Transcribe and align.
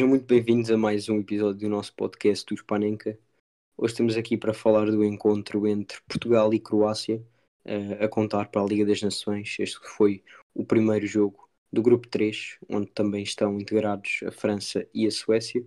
Sejam 0.00 0.08
muito 0.08 0.24
bem-vindos 0.24 0.70
a 0.70 0.78
mais 0.78 1.10
um 1.10 1.20
episódio 1.20 1.60
do 1.60 1.68
nosso 1.68 1.94
podcast 1.94 2.46
do 2.46 2.56
Spanenka. 2.56 3.18
Hoje 3.76 3.92
estamos 3.92 4.16
aqui 4.16 4.34
para 4.34 4.54
falar 4.54 4.86
do 4.86 5.04
encontro 5.04 5.66
entre 5.66 6.00
Portugal 6.08 6.54
e 6.54 6.58
Croácia, 6.58 7.22
eh, 7.66 8.02
a 8.02 8.08
contar 8.08 8.48
para 8.48 8.62
a 8.62 8.64
Liga 8.64 8.86
das 8.86 9.02
Nações. 9.02 9.54
Este 9.60 9.78
foi 9.84 10.24
o 10.54 10.64
primeiro 10.64 11.06
jogo 11.06 11.46
do 11.70 11.82
Grupo 11.82 12.08
3, 12.08 12.56
onde 12.66 12.86
também 12.86 13.22
estão 13.22 13.60
integrados 13.60 14.20
a 14.26 14.32
França 14.32 14.88
e 14.94 15.06
a 15.06 15.10
Suécia. 15.10 15.62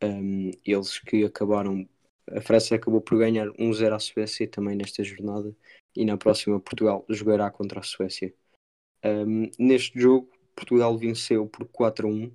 Um, 0.00 0.52
eles 0.64 1.00
que 1.00 1.24
acabaram. 1.24 1.88
A 2.30 2.40
França 2.40 2.76
acabou 2.76 3.00
por 3.00 3.18
ganhar 3.18 3.48
1-0 3.58 3.92
à 3.92 3.98
Suécia 3.98 4.46
também 4.46 4.76
nesta 4.76 5.02
jornada, 5.02 5.52
e 5.96 6.04
na 6.04 6.16
próxima 6.16 6.60
Portugal 6.60 7.04
jogará 7.08 7.50
contra 7.50 7.80
a 7.80 7.82
Suécia. 7.82 8.32
Um, 9.04 9.50
neste 9.58 9.98
jogo, 9.98 10.30
Portugal 10.54 10.96
venceu 10.96 11.48
por 11.48 11.66
4-1 11.66 12.30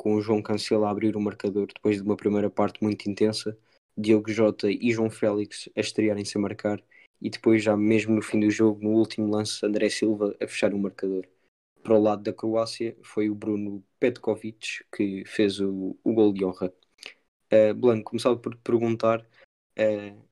com 0.00 0.14
o 0.14 0.22
João 0.22 0.40
Cancelo 0.40 0.86
a 0.86 0.90
abrir 0.90 1.14
o 1.14 1.20
marcador 1.20 1.66
depois 1.66 1.96
de 1.96 2.02
uma 2.02 2.16
primeira 2.16 2.48
parte 2.48 2.82
muito 2.82 3.10
intensa, 3.10 3.54
Diogo 3.94 4.32
Jota 4.32 4.70
e 4.70 4.90
João 4.92 5.10
Félix 5.10 5.68
a 5.76 5.80
estrearem-se 5.80 6.38
a 6.38 6.40
marcar, 6.40 6.82
e 7.20 7.28
depois, 7.28 7.62
já 7.62 7.76
mesmo 7.76 8.14
no 8.14 8.22
fim 8.22 8.40
do 8.40 8.50
jogo, 8.50 8.82
no 8.82 8.92
último 8.92 9.30
lance, 9.30 9.64
André 9.64 9.90
Silva 9.90 10.34
a 10.40 10.46
fechar 10.46 10.72
o 10.72 10.78
marcador. 10.78 11.26
Para 11.82 11.94
o 11.94 12.02
lado 12.02 12.22
da 12.22 12.32
Croácia, 12.32 12.96
foi 13.02 13.28
o 13.28 13.34
Bruno 13.34 13.84
Petkovic 13.98 14.86
que 14.90 15.22
fez 15.26 15.60
o, 15.60 15.94
o 16.02 16.14
gol 16.14 16.32
de 16.32 16.46
honra. 16.46 16.72
Uh, 17.52 17.74
Blanco, 17.74 18.04
começava 18.04 18.38
por 18.38 18.54
te 18.54 18.60
perguntar 18.62 19.20
uh, 19.20 20.28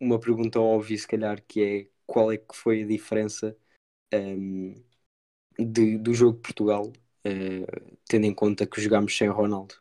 uma 0.00 0.18
pergunta 0.18 0.58
óbvia, 0.58 0.96
se 0.96 1.06
calhar, 1.06 1.44
que 1.46 1.62
é 1.62 1.88
qual 2.06 2.32
é 2.32 2.38
que 2.38 2.56
foi 2.56 2.84
a 2.84 2.86
diferença 2.86 3.54
um, 4.14 4.82
de, 5.58 5.98
do 5.98 6.14
jogo 6.14 6.36
de 6.36 6.42
Portugal 6.42 6.90
Uh, 7.26 7.98
tendo 8.08 8.24
em 8.24 8.34
conta 8.34 8.66
que 8.66 8.80
jogámos 8.80 9.16
sem 9.16 9.28
Ronaldo. 9.28 9.74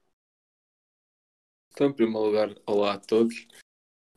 Então, 1.71 1.87
em 1.87 1.93
primeiro 1.93 2.25
lugar, 2.25 2.53
olá 2.65 2.93
a 2.93 2.99
todos. 2.99 3.47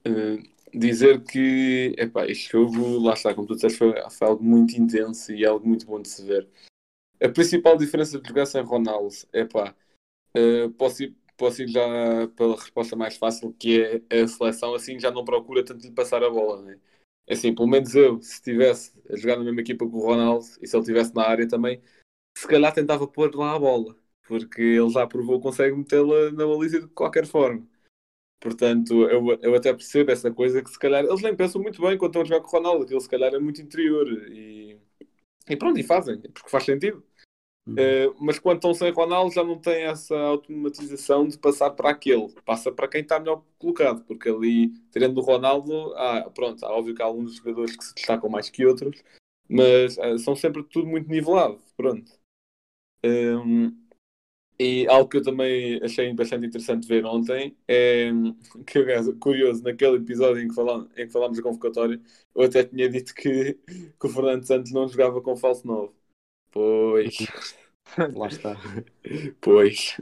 Uh, 0.07 0.43
dizer 0.75 1.23
que 1.23 1.95
epá, 1.99 2.27
este 2.27 2.51
jogo, 2.51 2.99
lá 2.99 3.15
está, 3.15 3.35
como 3.35 3.47
tu 3.47 3.55
disseste, 3.55 3.79
foi, 3.79 3.93
foi, 4.11 4.29
algo 4.29 4.43
muito 4.43 4.75
intenso 4.75 5.33
e 5.33 5.45
algo 5.45 5.67
muito 5.67 5.87
bom 5.87 6.01
de 6.01 6.09
se 6.09 6.25
ver. 6.25 6.49
A 7.23 7.29
principal 7.29 7.77
diferença 7.77 8.21
de 8.21 8.29
jogar 8.29 8.47
sem 8.47 8.63
Ronaldo 8.63 9.15
é 9.33 9.45
pá, 9.45 9.75
uh, 10.37 10.71
posso, 10.73 11.05
ir, 11.05 11.17
posso 11.37 11.63
ir 11.63 11.69
já 11.69 11.83
pela 12.37 12.57
resposta 12.57 12.97
mais 12.97 13.17
fácil, 13.17 13.53
que 13.55 14.03
é 14.11 14.23
a 14.23 14.29
seleção, 14.29 14.75
assim 14.75 14.99
já 14.99 15.11
não 15.11 15.25
procura 15.25 15.65
tanto 15.65 15.87
lhe 15.87 15.93
passar 15.93 16.25
a 16.25 16.31
bola, 16.31 16.63
né? 16.63 16.81
Assim, 17.31 17.55
pelo 17.55 17.69
menos 17.69 17.95
eu, 17.95 18.21
se 18.21 18.35
estivesse 18.35 18.93
a 19.09 19.17
jogar 19.17 19.37
na 19.37 19.45
mesma 19.45 19.61
equipa 19.61 19.87
com 19.89 19.97
o 19.97 20.01
Ronaldo 20.01 20.45
e 20.61 20.67
se 20.67 20.75
ele 20.77 20.83
estivesse 20.83 21.15
na 21.15 21.23
área 21.27 21.47
também, 21.47 21.81
se 22.37 22.47
calhar 22.47 22.73
tentava 22.73 23.07
pôr 23.07 23.35
lá 23.35 23.55
a 23.55 23.59
bola, 23.59 23.97
porque 24.27 24.63
ele 24.63 24.91
já 24.91 25.07
provou 25.07 25.39
que 25.39 25.45
consegue 25.45 25.77
metê-la 25.77 26.31
na 26.33 26.47
baliza 26.47 26.81
de 26.81 26.89
qualquer 26.89 27.27
forma. 27.27 27.67
Portanto, 28.41 29.09
eu, 29.09 29.39
eu 29.41 29.55
até 29.55 29.73
percebo 29.73 30.11
essa 30.11 30.33
coisa 30.33 30.63
que 30.63 30.71
se 30.71 30.79
calhar 30.79 31.05
eles 31.05 31.23
nem 31.23 31.35
pensam 31.35 31.63
muito 31.63 31.81
bem 31.81 31.97
quando 31.97 32.11
estão 32.11 32.23
a 32.23 32.25
jogar 32.25 32.41
com 32.41 32.49
o 32.49 32.51
Ronaldo, 32.51 32.87
que 32.87 32.93
ele 32.93 33.01
se 33.01 33.09
calhar 33.09 33.33
é 33.33 33.39
muito 33.39 33.63
interior 33.63 34.09
e, 34.33 34.77
e 35.49 35.57
pronto, 35.57 35.79
e 35.79 35.85
fazem, 35.85 36.21
porque 36.21 36.51
faz 36.51 36.65
sentido. 36.65 37.05
Uhum. 37.65 37.75
Uh, 37.75 38.17
mas 38.19 38.41
quando 38.41 38.57
estão 38.57 38.75
sem 38.75 38.91
Ronaldo 38.91 39.33
já 39.33 39.45
não 39.45 39.57
tem 39.57 39.85
essa 39.85 40.17
automatização 40.17 41.29
de 41.29 41.39
passar 41.39 41.71
para 41.71 41.91
aquele, 41.91 42.35
passa 42.45 42.73
para 42.73 42.89
quem 42.89 43.03
está 43.03 43.21
melhor 43.21 43.45
colocado, 43.57 44.05
porque 44.05 44.29
ali, 44.29 44.71
tirando 44.91 45.19
o 45.19 45.23
Ronaldo, 45.23 45.95
ah, 45.95 46.29
pronto, 46.35 46.65
há 46.67 46.73
óbvio 46.73 46.97
que 46.97 47.03
há 47.03 47.05
alguns 47.05 47.37
jogadores 47.37 47.77
que 47.77 47.85
se 47.85 47.95
destacam 47.95 48.29
mais 48.29 48.51
que 48.51 48.67
outros, 48.67 49.01
mas 49.49 49.97
uh, 49.99 50.19
são 50.19 50.35
sempre 50.35 50.65
tudo 50.65 50.89
muito 50.89 51.09
nivelado, 51.09 51.61
pronto. 51.77 52.11
Um, 53.05 53.77
e 54.59 54.87
algo 54.87 55.09
que 55.09 55.17
eu 55.17 55.23
também 55.23 55.81
achei 55.83 56.13
bastante 56.15 56.47
interessante 56.47 56.87
ver 56.87 57.05
ontem 57.05 57.57
é 57.67 58.11
que, 58.67 59.13
curioso, 59.19 59.63
naquele 59.63 59.97
episódio 59.97 60.43
em 60.43 60.49
que, 60.49 60.55
falam, 60.55 60.89
em 60.97 61.07
que 61.07 61.13
falámos 61.13 61.37
da 61.37 61.43
convocatória, 61.43 62.01
eu 62.35 62.43
até 62.43 62.63
tinha 62.65 62.89
dito 62.89 63.15
que, 63.15 63.55
que 63.67 64.07
o 64.07 64.09
Fernando 64.09 64.47
Santos 64.47 64.73
não 64.73 64.89
jogava 64.89 65.21
com 65.21 65.37
falso 65.37 65.67
novo. 65.67 65.95
Pois. 66.51 67.17
Lá 68.15 68.29
está. 68.29 68.57
Pois. 69.41 69.97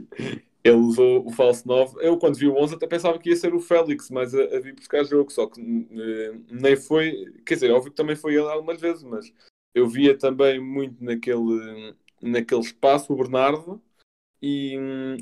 Ele 0.63 0.75
usou 0.75 1.25
o 1.25 1.31
falso 1.31 1.67
9. 1.67 1.97
Eu, 2.05 2.17
quando 2.17 2.37
vi 2.37 2.47
o 2.47 2.55
11, 2.55 2.75
até 2.75 2.85
pensava 2.85 3.17
que 3.17 3.29
ia 3.29 3.35
ser 3.35 3.53
o 3.53 3.59
Félix, 3.59 4.11
mas 4.11 4.35
a, 4.35 4.43
a 4.43 4.59
vir 4.59 4.75
buscar 4.75 5.03
jogo. 5.03 5.31
Só 5.31 5.47
que 5.47 5.59
uh, 5.59 6.45
nem 6.51 6.75
foi. 6.75 7.33
Quer 7.45 7.55
dizer, 7.55 7.71
óbvio 7.71 7.91
que 7.91 7.97
também 7.97 8.15
foi 8.15 8.33
ele 8.35 8.47
algumas 8.47 8.79
vezes, 8.79 9.03
mas 9.03 9.33
eu 9.73 9.87
via 9.87 10.17
também 10.17 10.59
muito 10.59 11.03
naquele 11.03 11.95
naquele 12.21 12.61
espaço 12.61 13.11
o 13.11 13.15
Bernardo 13.15 13.81
e, 14.41 14.75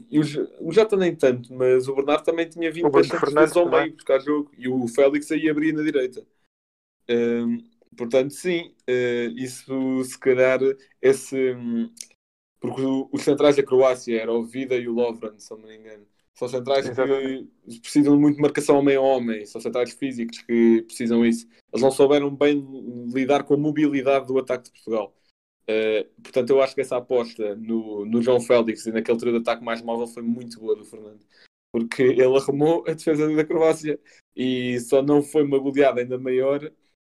e 0.09 0.19
o, 0.19 0.23
o 0.61 0.71
Jota 0.71 0.95
nem 0.95 1.13
tanto, 1.13 1.53
mas 1.53 1.87
o 1.87 1.95
Bernardo 1.95 2.23
também 2.23 2.47
tinha 2.47 2.71
vindo 2.71 2.89
bastante 2.89 3.33
vezes 3.33 3.55
ao 3.57 3.69
meio 3.69 3.93
buscar 3.93 4.19
jogo 4.19 4.49
e 4.57 4.67
o 4.67 4.87
Félix 4.87 5.29
aí 5.31 5.49
abria 5.49 5.73
na 5.73 5.83
direita. 5.83 6.25
Um, 7.09 7.57
portanto, 7.97 8.31
sim, 8.31 8.73
uh, 8.89 9.29
isso 9.35 10.03
se 10.05 10.17
calhar 10.17 10.59
esse. 11.01 11.53
Um, 11.53 11.91
porque 12.61 12.81
os 13.11 13.21
centrais 13.21 13.55
da 13.55 13.63
Croácia 13.63 14.21
eram 14.21 14.39
o 14.39 14.45
Vida 14.45 14.75
e 14.75 14.87
o 14.87 14.93
Lovren, 14.93 15.37
se 15.37 15.51
não 15.51 15.59
me 15.59 15.75
engano. 15.75 16.05
São 16.33 16.47
centrais 16.47 16.85
Exatamente. 16.85 17.49
que 17.67 17.81
precisam 17.81 18.17
muito 18.17 18.35
de 18.35 18.41
marcação 18.41 18.77
ao 18.77 18.83
meio 18.83 19.01
homem, 19.01 19.45
são 19.45 19.59
centrais 19.59 19.91
físicos 19.91 20.41
que 20.41 20.81
precisam 20.83 21.25
isso. 21.25 21.45
Eles 21.71 21.81
não 21.81 21.91
souberam 21.91 22.33
bem 22.33 22.65
lidar 23.13 23.43
com 23.43 23.55
a 23.55 23.57
mobilidade 23.57 24.27
do 24.27 24.37
ataque 24.37 24.65
de 24.65 24.71
Portugal. 24.71 25.13
Uh, 25.69 26.21
portanto, 26.23 26.49
eu 26.49 26.61
acho 26.63 26.73
que 26.73 26.81
essa 26.81 26.97
aposta 26.97 27.55
no, 27.55 28.03
no 28.03 28.23
João 28.23 28.41
Félix 28.41 28.87
e 28.87 28.91
naquele 28.91 29.19
trio 29.19 29.33
de 29.33 29.37
ataque 29.37 29.63
mais 29.63 29.83
móvel 29.83 30.07
foi 30.07 30.23
muito 30.23 30.59
boa 30.59 30.75
do 30.75 30.83
Fernando. 30.83 31.23
Porque 31.71 32.01
ele 32.01 32.35
arrumou 32.35 32.83
a 32.87 32.93
defesa 32.93 33.31
da 33.35 33.45
Croácia 33.45 33.99
e 34.35 34.79
só 34.79 35.03
não 35.03 35.21
foi 35.21 35.43
uma 35.43 35.59
goleada 35.59 36.01
ainda 36.01 36.17
maior 36.17 36.71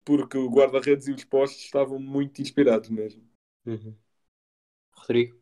porque 0.04 0.36
o 0.36 0.50
guarda-redes 0.50 1.06
e 1.06 1.12
os 1.12 1.22
postos 1.22 1.62
estavam 1.62 2.00
muito 2.00 2.42
inspirados 2.42 2.90
mesmo. 2.90 3.22
Uhum. 3.64 3.96
Rodrigo? 4.96 5.40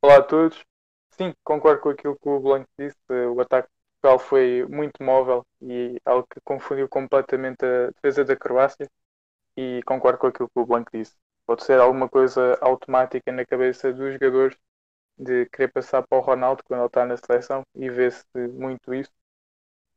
Olá 0.00 0.16
a 0.16 0.22
todos. 0.22 0.64
Sim, 1.10 1.34
concordo 1.44 1.82
com 1.82 1.90
aquilo 1.90 2.16
que 2.16 2.28
o 2.30 2.40
Blanco 2.40 2.70
disse. 2.78 2.96
O 3.10 3.38
ataque 3.42 3.68
de 3.68 4.00
Portugal 4.00 4.18
foi 4.18 4.64
muito 4.66 5.02
móvel 5.02 5.44
e 5.60 6.00
algo 6.06 6.26
que 6.32 6.40
confundiu 6.42 6.88
completamente 6.88 7.62
a 7.62 7.90
defesa 7.90 8.24
da 8.24 8.34
Croácia. 8.34 8.88
E 9.54 9.82
concordo 9.84 10.18
com 10.18 10.28
aquilo 10.28 10.48
que 10.48 10.58
o 10.58 10.64
Blanco 10.64 10.90
disse 10.90 11.14
pode 11.52 11.64
ser 11.64 11.78
alguma 11.78 12.08
coisa 12.08 12.58
automática 12.62 13.30
na 13.30 13.44
cabeça 13.44 13.92
dos 13.92 14.14
jogadores 14.14 14.56
de 15.18 15.46
querer 15.50 15.68
passar 15.68 16.02
para 16.02 16.18
o 16.18 16.22
Ronaldo 16.22 16.62
quando 16.64 16.80
ele 16.80 16.86
está 16.86 17.04
na 17.04 17.16
seleção 17.18 17.62
e 17.74 17.90
vê-se 17.90 18.24
muito 18.34 18.94
isso. 18.94 19.12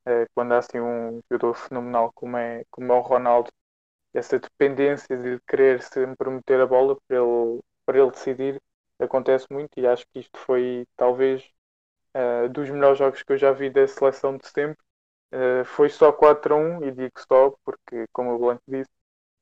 É, 0.05 0.25
quando 0.35 0.53
há 0.53 0.57
assim 0.59 0.79
um 0.81 1.21
jogador 1.31 1.53
fenomenal 1.55 2.11
como 2.13 2.37
é, 2.37 2.65
como 2.69 2.91
é 2.91 2.95
o 2.97 3.01
Ronaldo 3.01 3.51
essa 4.13 4.37
dependência 4.39 5.17
de 5.17 5.39
querer 5.47 5.81
sempre 5.81 6.29
meter 6.29 6.59
a 6.61 6.67
bola 6.67 6.97
para 7.07 7.17
ele, 7.17 7.61
para 7.85 7.99
ele 7.99 8.11
decidir 8.11 8.61
acontece 8.99 9.47
muito 9.49 9.79
e 9.79 9.87
acho 9.87 10.05
que 10.13 10.19
isto 10.19 10.37
foi 10.39 10.85
talvez 10.97 11.41
uh, 12.15 12.49
dos 12.49 12.69
melhores 12.69 12.99
jogos 12.99 13.23
que 13.23 13.33
eu 13.33 13.37
já 13.37 13.53
vi 13.53 13.69
da 13.69 13.87
seleção 13.87 14.37
de 14.37 14.47
sempre. 14.49 14.83
Uh, 15.33 15.65
foi 15.65 15.89
só 15.89 16.11
4 16.11 16.55
a 16.55 16.57
1 16.57 16.85
e 16.85 16.91
digo 16.91 17.13
só 17.29 17.51
porque 17.63 18.05
como 18.13 18.35
o 18.35 18.39
Blanco 18.39 18.63
disse 18.67 18.89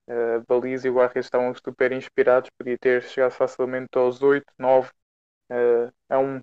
a 0.08 0.44
Baliza 0.48 0.88
e 0.88 0.92
o 0.92 0.96
Guarres 0.96 1.26
estavam 1.26 1.54
super 1.56 1.92
inspirados, 1.92 2.50
podia 2.58 2.78
ter 2.78 3.04
chegado 3.04 3.32
facilmente 3.32 3.90
aos 3.96 4.22
8, 4.22 4.46
9 4.58 4.90
uh, 5.52 5.94
a 6.10 6.20
1. 6.20 6.40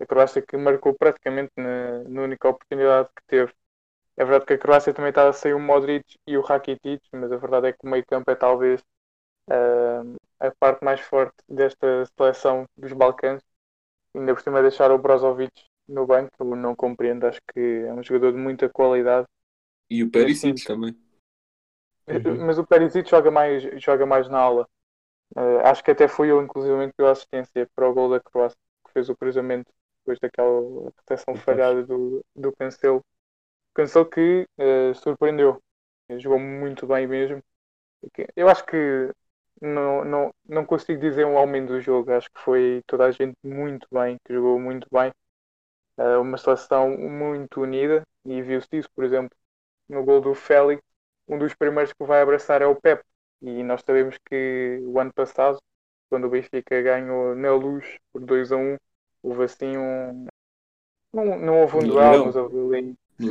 A 0.00 0.06
Croácia 0.06 0.42
que 0.42 0.56
marcou 0.56 0.94
praticamente 0.94 1.52
na, 1.56 2.04
na, 2.04 2.22
única 2.22 2.48
oportunidade 2.48 3.08
que 3.14 3.22
teve. 3.26 3.52
É 4.16 4.24
verdade 4.24 4.46
que 4.46 4.54
a 4.54 4.58
Croácia 4.58 4.94
também 4.94 5.10
estava 5.10 5.32
sem 5.32 5.52
o 5.52 5.60
Modric 5.60 6.18
e 6.26 6.36
o 6.36 6.42
Rakitic, 6.42 7.02
mas 7.12 7.32
a 7.32 7.36
verdade 7.36 7.68
é 7.68 7.72
que 7.72 7.86
o 7.86 7.88
meio 7.88 8.04
campo 8.06 8.30
é 8.30 8.34
talvez 8.34 8.80
uh, 9.48 10.16
a 10.38 10.50
parte 10.58 10.84
mais 10.84 11.00
forte 11.00 11.36
desta 11.48 12.06
seleção 12.16 12.66
dos 12.76 12.92
Balcãs. 12.92 13.42
Ainda 14.14 14.34
por 14.34 14.42
cima 14.42 14.62
deixar 14.62 14.90
o 14.90 14.98
Brozovic 14.98 15.52
no 15.86 16.06
banco, 16.06 16.30
eu 16.38 16.56
não 16.56 16.74
compreendo, 16.74 17.26
acho 17.26 17.40
que 17.52 17.60
é 17.60 17.92
um 17.92 18.02
jogador 18.02 18.32
de 18.32 18.38
muita 18.38 18.68
qualidade. 18.68 19.26
E 19.88 20.02
o 20.02 20.10
Perisic 20.10 20.64
também. 20.64 20.96
Uhum. 22.08 22.46
Mas 22.46 22.58
o 22.58 22.66
Perisic 22.66 23.08
joga 23.08 23.30
mais, 23.30 23.62
joga 23.82 24.06
mais 24.06 24.28
na 24.28 24.38
aula. 24.38 24.68
Uh, 25.36 25.60
acho 25.64 25.82
que 25.84 25.90
até 25.92 26.08
foi 26.08 26.28
ele, 26.28 26.42
inclusive, 26.42 26.88
que 26.88 26.94
deu 26.98 27.08
assistência 27.08 27.68
para 27.74 27.88
o 27.88 27.94
gol 27.94 28.10
da 28.10 28.20
Croácia, 28.20 28.58
que 28.84 28.92
fez 28.92 29.08
o 29.08 29.16
cruzamento 29.16 29.70
depois 30.00 30.18
daquela 30.18 30.90
recepção 30.96 31.34
Pois. 31.34 31.44
falhada 31.44 31.84
do, 31.84 32.24
do 32.34 32.52
Cancelo. 32.56 33.04
Cancelo 33.74 34.06
que 34.06 34.46
eh, 34.58 34.92
surpreendeu, 34.94 35.62
jogou 36.18 36.38
muito 36.38 36.86
bem 36.86 37.06
mesmo. 37.06 37.42
Eu 38.34 38.48
acho 38.48 38.64
que 38.66 39.12
não, 39.60 40.04
não, 40.04 40.34
não 40.48 40.64
consigo 40.66 41.00
dizer 41.00 41.26
um 41.26 41.38
aumento 41.38 41.68
do 41.68 41.80
jogo, 41.80 42.12
acho 42.12 42.30
que 42.30 42.40
foi 42.40 42.82
toda 42.86 43.06
a 43.06 43.10
gente 43.10 43.36
muito 43.44 43.86
bem, 43.92 44.16
que 44.24 44.32
jogou 44.34 44.58
muito 44.58 44.86
bem. 44.92 45.12
Eh, 45.98 46.16
uma 46.18 46.38
seleção 46.38 46.90
muito 46.96 47.62
unida 47.62 48.02
e 48.24 48.42
viu-se 48.42 48.68
isso, 48.72 48.90
por 48.94 49.04
exemplo, 49.04 49.36
no 49.88 50.04
gol 50.04 50.20
do 50.20 50.34
Félix, 50.34 50.82
um 51.30 51.38
dos 51.38 51.54
primeiros 51.54 51.92
que 51.92 52.04
vai 52.04 52.20
abraçar 52.22 52.60
é 52.62 52.66
o 52.66 52.74
Pep. 52.76 53.02
E 53.42 53.62
nós 53.62 53.82
sabemos 53.86 54.16
que 54.28 54.80
o 54.82 54.98
ano 55.00 55.12
passado, 55.14 55.58
quando 56.10 56.26
o 56.26 56.30
Benfica 56.30 56.82
ganhou 56.82 57.34
na 57.34 57.52
luz 57.54 57.98
por 58.12 58.20
2 58.22 58.52
a 58.52 58.56
1, 58.56 58.76
houve 59.22 59.44
assim 59.44 59.76
um. 59.78 60.26
Não, 61.12 61.38
não 61.38 61.60
houve 61.62 61.76
um 61.76 61.80
duelo, 61.88 62.26
mas 62.26 62.36
houve 62.36 62.76
ali. 62.76 62.96
Sim. 63.18 63.26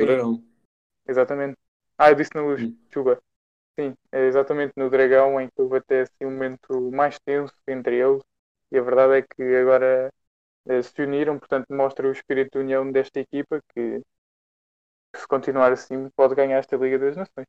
Exatamente. 1.06 1.56
Ah, 1.98 2.10
eu 2.10 2.14
disse 2.14 2.30
na 2.34 2.42
luz, 2.42 2.60
chuva. 2.92 3.20
Sim, 3.78 3.94
é 4.12 4.26
exatamente 4.26 4.72
no 4.76 4.90
Dragão 4.90 5.40
em 5.40 5.48
que 5.48 5.60
houve 5.62 5.78
até 5.78 6.02
assim 6.02 6.24
um 6.24 6.30
momento 6.30 6.90
mais 6.90 7.18
tenso 7.20 7.54
entre 7.68 7.96
eles. 7.96 8.22
E 8.72 8.78
a 8.78 8.82
verdade 8.82 9.14
é 9.18 9.22
que 9.22 9.42
agora 9.56 10.12
eh, 10.66 10.82
se 10.82 11.02
uniram, 11.02 11.38
portanto 11.38 11.66
mostra 11.70 12.08
o 12.08 12.12
espírito 12.12 12.52
de 12.52 12.64
união 12.64 12.90
desta 12.90 13.20
equipa 13.20 13.60
que, 13.74 14.00
que 15.12 15.20
se 15.20 15.26
continuar 15.28 15.72
assim 15.72 16.08
pode 16.10 16.34
ganhar 16.34 16.58
esta 16.58 16.76
Liga 16.76 16.98
das 16.98 17.16
Nações. 17.16 17.46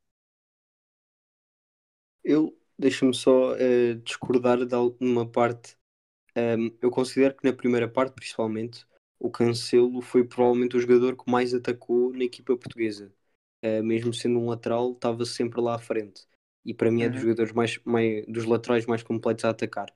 Eu 2.23 2.57
deixa-me 2.77 3.13
só 3.13 3.56
eh, 3.56 3.95
discordar 3.95 4.65
de 4.65 4.75
alguma 4.75 5.25
parte. 5.29 5.77
Ahm, 6.35 6.71
eu 6.81 6.91
considero 6.91 7.35
que 7.35 7.45
na 7.45 7.53
primeira 7.53 7.89
parte, 7.89 8.13
principalmente, 8.15 8.85
o 9.19 9.31
Cancelo 9.31 10.01
foi 10.01 10.25
provavelmente 10.25 10.77
o 10.77 10.81
jogador 10.81 11.18
que 11.18 11.31
mais 11.31 11.53
atacou 11.53 12.13
na 12.13 12.23
equipa 12.25 12.57
portuguesa. 12.57 13.13
Ah, 13.63 13.83
mesmo 13.83 14.13
sendo 14.13 14.39
um 14.39 14.47
lateral, 14.50 14.94
estava 14.94 15.25
sempre 15.25 15.62
lá 15.62 15.75
à 15.75 15.79
frente. 15.79 16.27
E 16.65 16.73
para 16.73 16.91
mim 16.91 17.03
é 17.03 17.09
dos 17.09 17.19
Uhum. 17.19 17.21
jogadores 17.21 17.53
mais, 17.53 17.79
mais- 17.85 18.25
dos 18.27 18.45
laterais 18.45 18.85
mais 18.85 19.03
completos 19.03 19.45
a 19.45 19.50
atacar. 19.51 19.88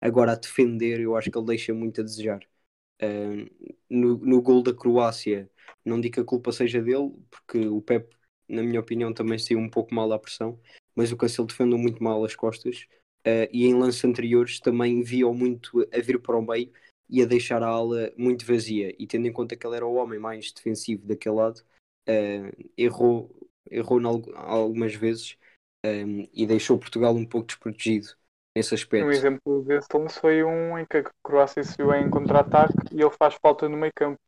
Agora 0.00 0.32
a 0.32 0.36
defender, 0.36 1.00
eu 1.00 1.16
acho 1.16 1.30
que 1.30 1.38
ele 1.38 1.46
deixa 1.46 1.74
muito 1.74 2.00
a 2.00 2.04
desejar. 2.04 2.40
Ah, 3.00 3.06
no, 3.90 4.18
no 4.18 4.42
gol 4.42 4.62
da 4.62 4.74
Croácia, 4.74 5.50
não 5.84 6.00
digo 6.00 6.14
que 6.14 6.20
a 6.20 6.24
culpa 6.24 6.52
seja 6.52 6.80
dele, 6.82 7.12
porque 7.30 7.66
o 7.68 7.80
Pep, 7.82 8.14
na 8.48 8.62
minha 8.62 8.80
opinião, 8.80 9.12
também 9.12 9.38
saiu 9.38 9.58
um 9.58 9.68
pouco 9.70 9.94
mal 9.94 10.12
à 10.12 10.18
pressão 10.18 10.60
mas 10.94 11.12
o 11.12 11.16
Cancelo 11.16 11.48
defendeu 11.48 11.78
muito 11.78 12.02
mal 12.02 12.24
as 12.24 12.34
costas 12.34 12.86
eh, 13.24 13.48
e 13.52 13.66
em 13.66 13.74
lances 13.74 14.04
anteriores 14.04 14.60
também 14.60 15.02
via-o 15.02 15.34
muito 15.34 15.80
a 15.92 16.00
vir 16.00 16.20
para 16.20 16.36
o 16.36 16.42
meio 16.42 16.70
e 17.08 17.22
a 17.22 17.26
deixar 17.26 17.62
a 17.62 17.68
ala 17.68 18.12
muito 18.16 18.44
vazia 18.46 18.94
e 18.98 19.06
tendo 19.06 19.26
em 19.26 19.32
conta 19.32 19.56
que 19.56 19.66
ele 19.66 19.76
era 19.76 19.86
o 19.86 19.94
homem 19.94 20.18
mais 20.18 20.52
defensivo 20.52 21.06
daquele 21.06 21.34
lado 21.36 21.62
eh, 22.06 22.52
errou, 22.76 23.34
errou 23.70 24.00
algumas 24.34 24.94
vezes 24.94 25.36
eh, 25.84 26.04
e 26.32 26.46
deixou 26.46 26.78
Portugal 26.78 27.14
um 27.14 27.26
pouco 27.26 27.46
desprotegido 27.46 28.08
nesse 28.56 28.74
aspecto 28.74 29.06
Um 29.06 29.10
exemplo 29.10 29.64
desse 29.64 29.88
lance 29.94 30.20
foi 30.20 30.44
um 30.44 30.78
em 30.78 30.86
que 30.86 30.98
a 30.98 31.10
Croácia 31.22 31.62
se 31.64 31.76
viu 31.76 31.92
em 31.94 32.08
contra-ataque 32.08 32.74
e 32.92 33.00
ele 33.00 33.10
faz 33.10 33.34
falta 33.42 33.68
no 33.68 33.76
meio 33.76 33.92
campo. 33.94 34.18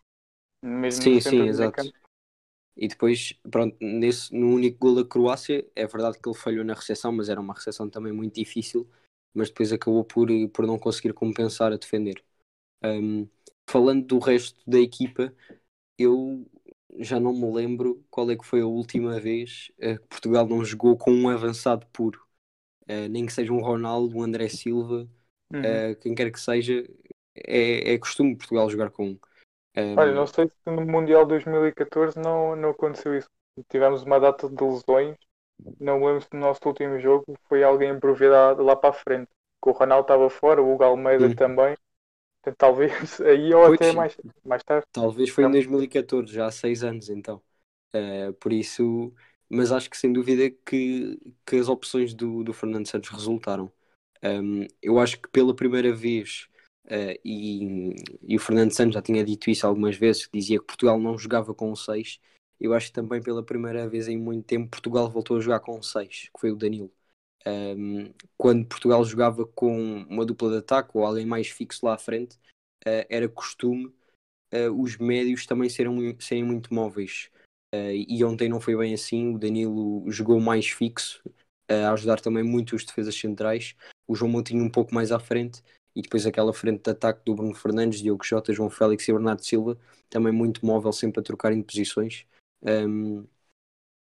Mesmo 0.62 1.02
Sim, 1.02 1.20
sim, 1.20 1.48
exato. 1.48 1.76
campo. 1.76 2.06
E 2.76 2.88
depois, 2.88 3.34
pronto, 3.50 3.76
nesse, 3.81 4.34
no 4.34 4.49
único 4.55 4.78
gol 4.78 4.94
da 4.96 5.05
Croácia, 5.08 5.67
é 5.75 5.87
verdade 5.87 6.19
que 6.20 6.28
ele 6.28 6.37
falhou 6.37 6.64
na 6.64 6.75
recepção, 6.75 7.12
mas 7.12 7.28
era 7.28 7.40
uma 7.40 7.55
recepção 7.55 7.88
também 7.90 8.12
muito 8.12 8.34
difícil, 8.34 8.88
mas 9.34 9.49
depois 9.49 9.73
acabou 9.73 10.05
por, 10.05 10.28
por 10.52 10.67
não 10.67 10.78
conseguir 10.78 11.12
compensar 11.14 11.73
a 11.73 11.76
defender. 11.76 12.23
Um, 12.84 13.28
falando 13.69 14.06
do 14.06 14.19
resto 14.19 14.61
da 14.67 14.78
equipa, 14.81 15.34
eu 15.99 16.46
já 16.99 17.20
não 17.20 17.32
me 17.32 17.52
lembro 17.52 18.05
qual 18.11 18.31
é 18.31 18.37
que 18.37 18.44
foi 18.46 18.61
a 18.62 18.67
última 18.67 19.20
vez 19.20 19.70
eh, 19.78 19.99
que 19.99 20.06
Portugal 20.08 20.46
não 20.46 20.64
jogou 20.64 20.96
com 20.96 21.12
um 21.12 21.28
avançado 21.28 21.87
puro. 21.93 22.20
Eh, 22.87 23.08
nem 23.08 23.26
que 23.26 23.32
seja 23.32 23.52
um 23.52 23.61
Ronaldo, 23.61 24.17
um 24.19 24.23
André 24.23 24.49
Silva, 24.49 25.08
Uhum. 25.52 25.82
eh, 25.82 25.96
quem 25.96 26.14
quer 26.14 26.31
que 26.32 26.40
seja, 26.40 26.87
é, 27.34 27.94
é 27.94 27.99
costume 27.99 28.37
Portugal 28.37 28.70
jogar 28.70 28.90
com 28.90 29.11
um. 29.12 29.20
Um, 29.76 29.99
Olha, 29.99 30.12
não 30.14 30.26
sei 30.26 30.46
se 30.49 30.55
no 30.67 30.82
Mundial 30.87 31.26
2014 31.26 32.19
não, 32.19 32.55
não 32.56 32.70
aconteceu 32.70 33.17
isso. 33.17 33.28
Tivemos 33.69 34.02
uma 34.02 34.20
data 34.20 34.49
de 34.49 34.62
lesões. 34.64 35.17
Não 35.81 36.05
lembro 36.05 36.23
se 36.23 36.28
no 36.34 36.40
nosso 36.40 36.61
último 36.67 36.99
jogo 37.00 37.37
foi 37.49 37.64
alguém 37.64 37.90
improvisado 37.93 38.62
lá 38.62 38.76
para 38.76 38.90
a 38.90 38.93
frente. 38.93 39.28
Que 39.62 39.70
o 39.70 39.73
Ronaldo 39.73 40.02
estava 40.05 40.31
fora, 40.31 40.62
o 40.62 40.73
Hugo 40.75 40.84
Almeida 40.84 41.28
Hum. 41.28 41.34
também. 41.34 41.76
Portanto, 42.43 42.58
talvez 42.58 42.93
aí 43.23 43.55
ou 43.55 43.64
Pois. 43.64 43.67
até 43.67 43.93
mais, 43.93 44.17
mais 44.44 44.62
tarde. 44.64 44.87
Talvez 44.93 45.31
foi 45.31 45.44
em 45.44 45.50
Não. 45.50 45.52
2014, 45.52 46.32
já 46.32 46.46
há 46.46 46.50
seis 46.52 46.82
anos 46.84 47.08
então. 47.11 47.43
Eh, 47.93 48.32
por 48.34 48.52
isso, 48.52 49.14
mas 49.49 49.73
acho 49.73 49.90
que 49.90 49.96
sem 49.99 50.12
dúvida 50.12 50.50
que, 50.67 51.19
que 51.46 51.56
as 51.56 51.69
opções 51.69 52.14
do, 52.14 52.44
do 52.44 52.52
Fernando 52.55 52.87
Santos 52.88 53.11
resultaram. 53.11 53.73
Um, 54.25 54.67
eu 54.82 54.99
acho 55.00 55.20
que 55.20 55.28
pela 55.31 55.55
primeira 55.56 55.94
vez, 55.94 56.49
eh, 56.88 57.21
e, 57.25 57.94
e 58.23 58.37
o 58.37 58.41
Fernando 58.41 58.73
Santos 58.73 58.94
já 58.94 59.03
tinha 59.03 59.25
dito 59.25 59.50
isso 59.50 59.67
algumas 59.67 59.97
vezes, 59.97 60.27
que 60.27 60.38
dizia 60.38 60.59
que 60.59 60.67
Portugal 60.67 60.99
não 60.99 61.19
jogava 61.19 61.55
com 61.55 61.73
o 61.73 61.77
6. 61.77 62.21
Eu 62.61 62.73
acho 62.75 62.88
que 62.88 62.93
também 62.94 63.23
pela 63.23 63.43
primeira 63.44 63.88
vez 63.88 64.09
em 64.09 64.17
muito 64.17 64.47
tempo 64.47 64.71
Portugal 64.71 65.11
voltou 65.11 65.37
a 65.37 65.41
jogar 65.41 65.61
com 65.61 65.79
o 65.79 65.83
6, 65.83 66.31
que 66.35 66.41
foi 66.41 66.50
o 66.53 66.56
Danilo. 66.56 66.93
Um, 67.47 68.12
quando 68.37 68.67
Portugal 68.67 69.05
jogava 69.05 69.47
com 69.47 70.05
uma 70.09 70.25
dupla 70.27 70.50
de 70.50 70.56
ataque 70.59 70.91
ou 70.94 71.05
alguém 71.05 71.27
mais 71.27 71.49
fixo 71.49 71.87
lá 71.87 71.94
à 71.94 71.99
frente, 71.99 72.38
eh, 72.85 73.06
era 73.11 73.29
costume 73.29 73.93
eh, 74.50 74.69
os 74.71 74.97
médios 74.99 75.47
também 75.47 75.69
serem, 75.69 76.17
serem 76.21 76.44
muito 76.44 76.75
móveis. 76.75 77.31
E 78.09 78.25
ontem 78.25 78.49
não 78.49 78.61
foi 78.61 78.75
bem 78.77 78.94
assim. 78.94 79.35
O 79.35 79.38
Danilo 79.38 80.11
jogou 80.11 80.41
mais 80.41 80.67
fixo, 80.67 81.23
a 81.69 81.93
ajudar 81.93 82.21
também 82.21 82.43
muito 82.43 82.75
os 82.75 82.85
defesas 82.85 83.15
centrais. 83.15 83.75
O 84.09 84.15
João 84.15 84.31
Moutinho 84.31 84.65
um 84.65 84.71
pouco 84.71 84.94
mais 84.94 85.12
à 85.12 85.19
frente. 85.19 85.62
E 85.96 86.02
depois 86.02 86.26
aquela 86.26 86.52
frente 86.52 86.82
de 86.84 86.90
ataque 86.90 87.22
do 87.25 87.34
Bruno 87.34 87.54
Fernandes, 87.54 88.00
Diogo 88.00 88.25
Jota, 88.25 88.52
João 88.52 88.70
Félix 88.70 89.08
e 89.08 89.12
Bernardo 89.12 89.43
Silva, 89.44 89.78
também 90.10 90.32
muito 90.32 90.64
móvel, 90.64 90.93
sempre 90.93 91.20
a 91.20 91.22
trocarem 91.22 91.60
de 91.60 91.64
posições. 91.64 92.26
Um, 92.62 93.26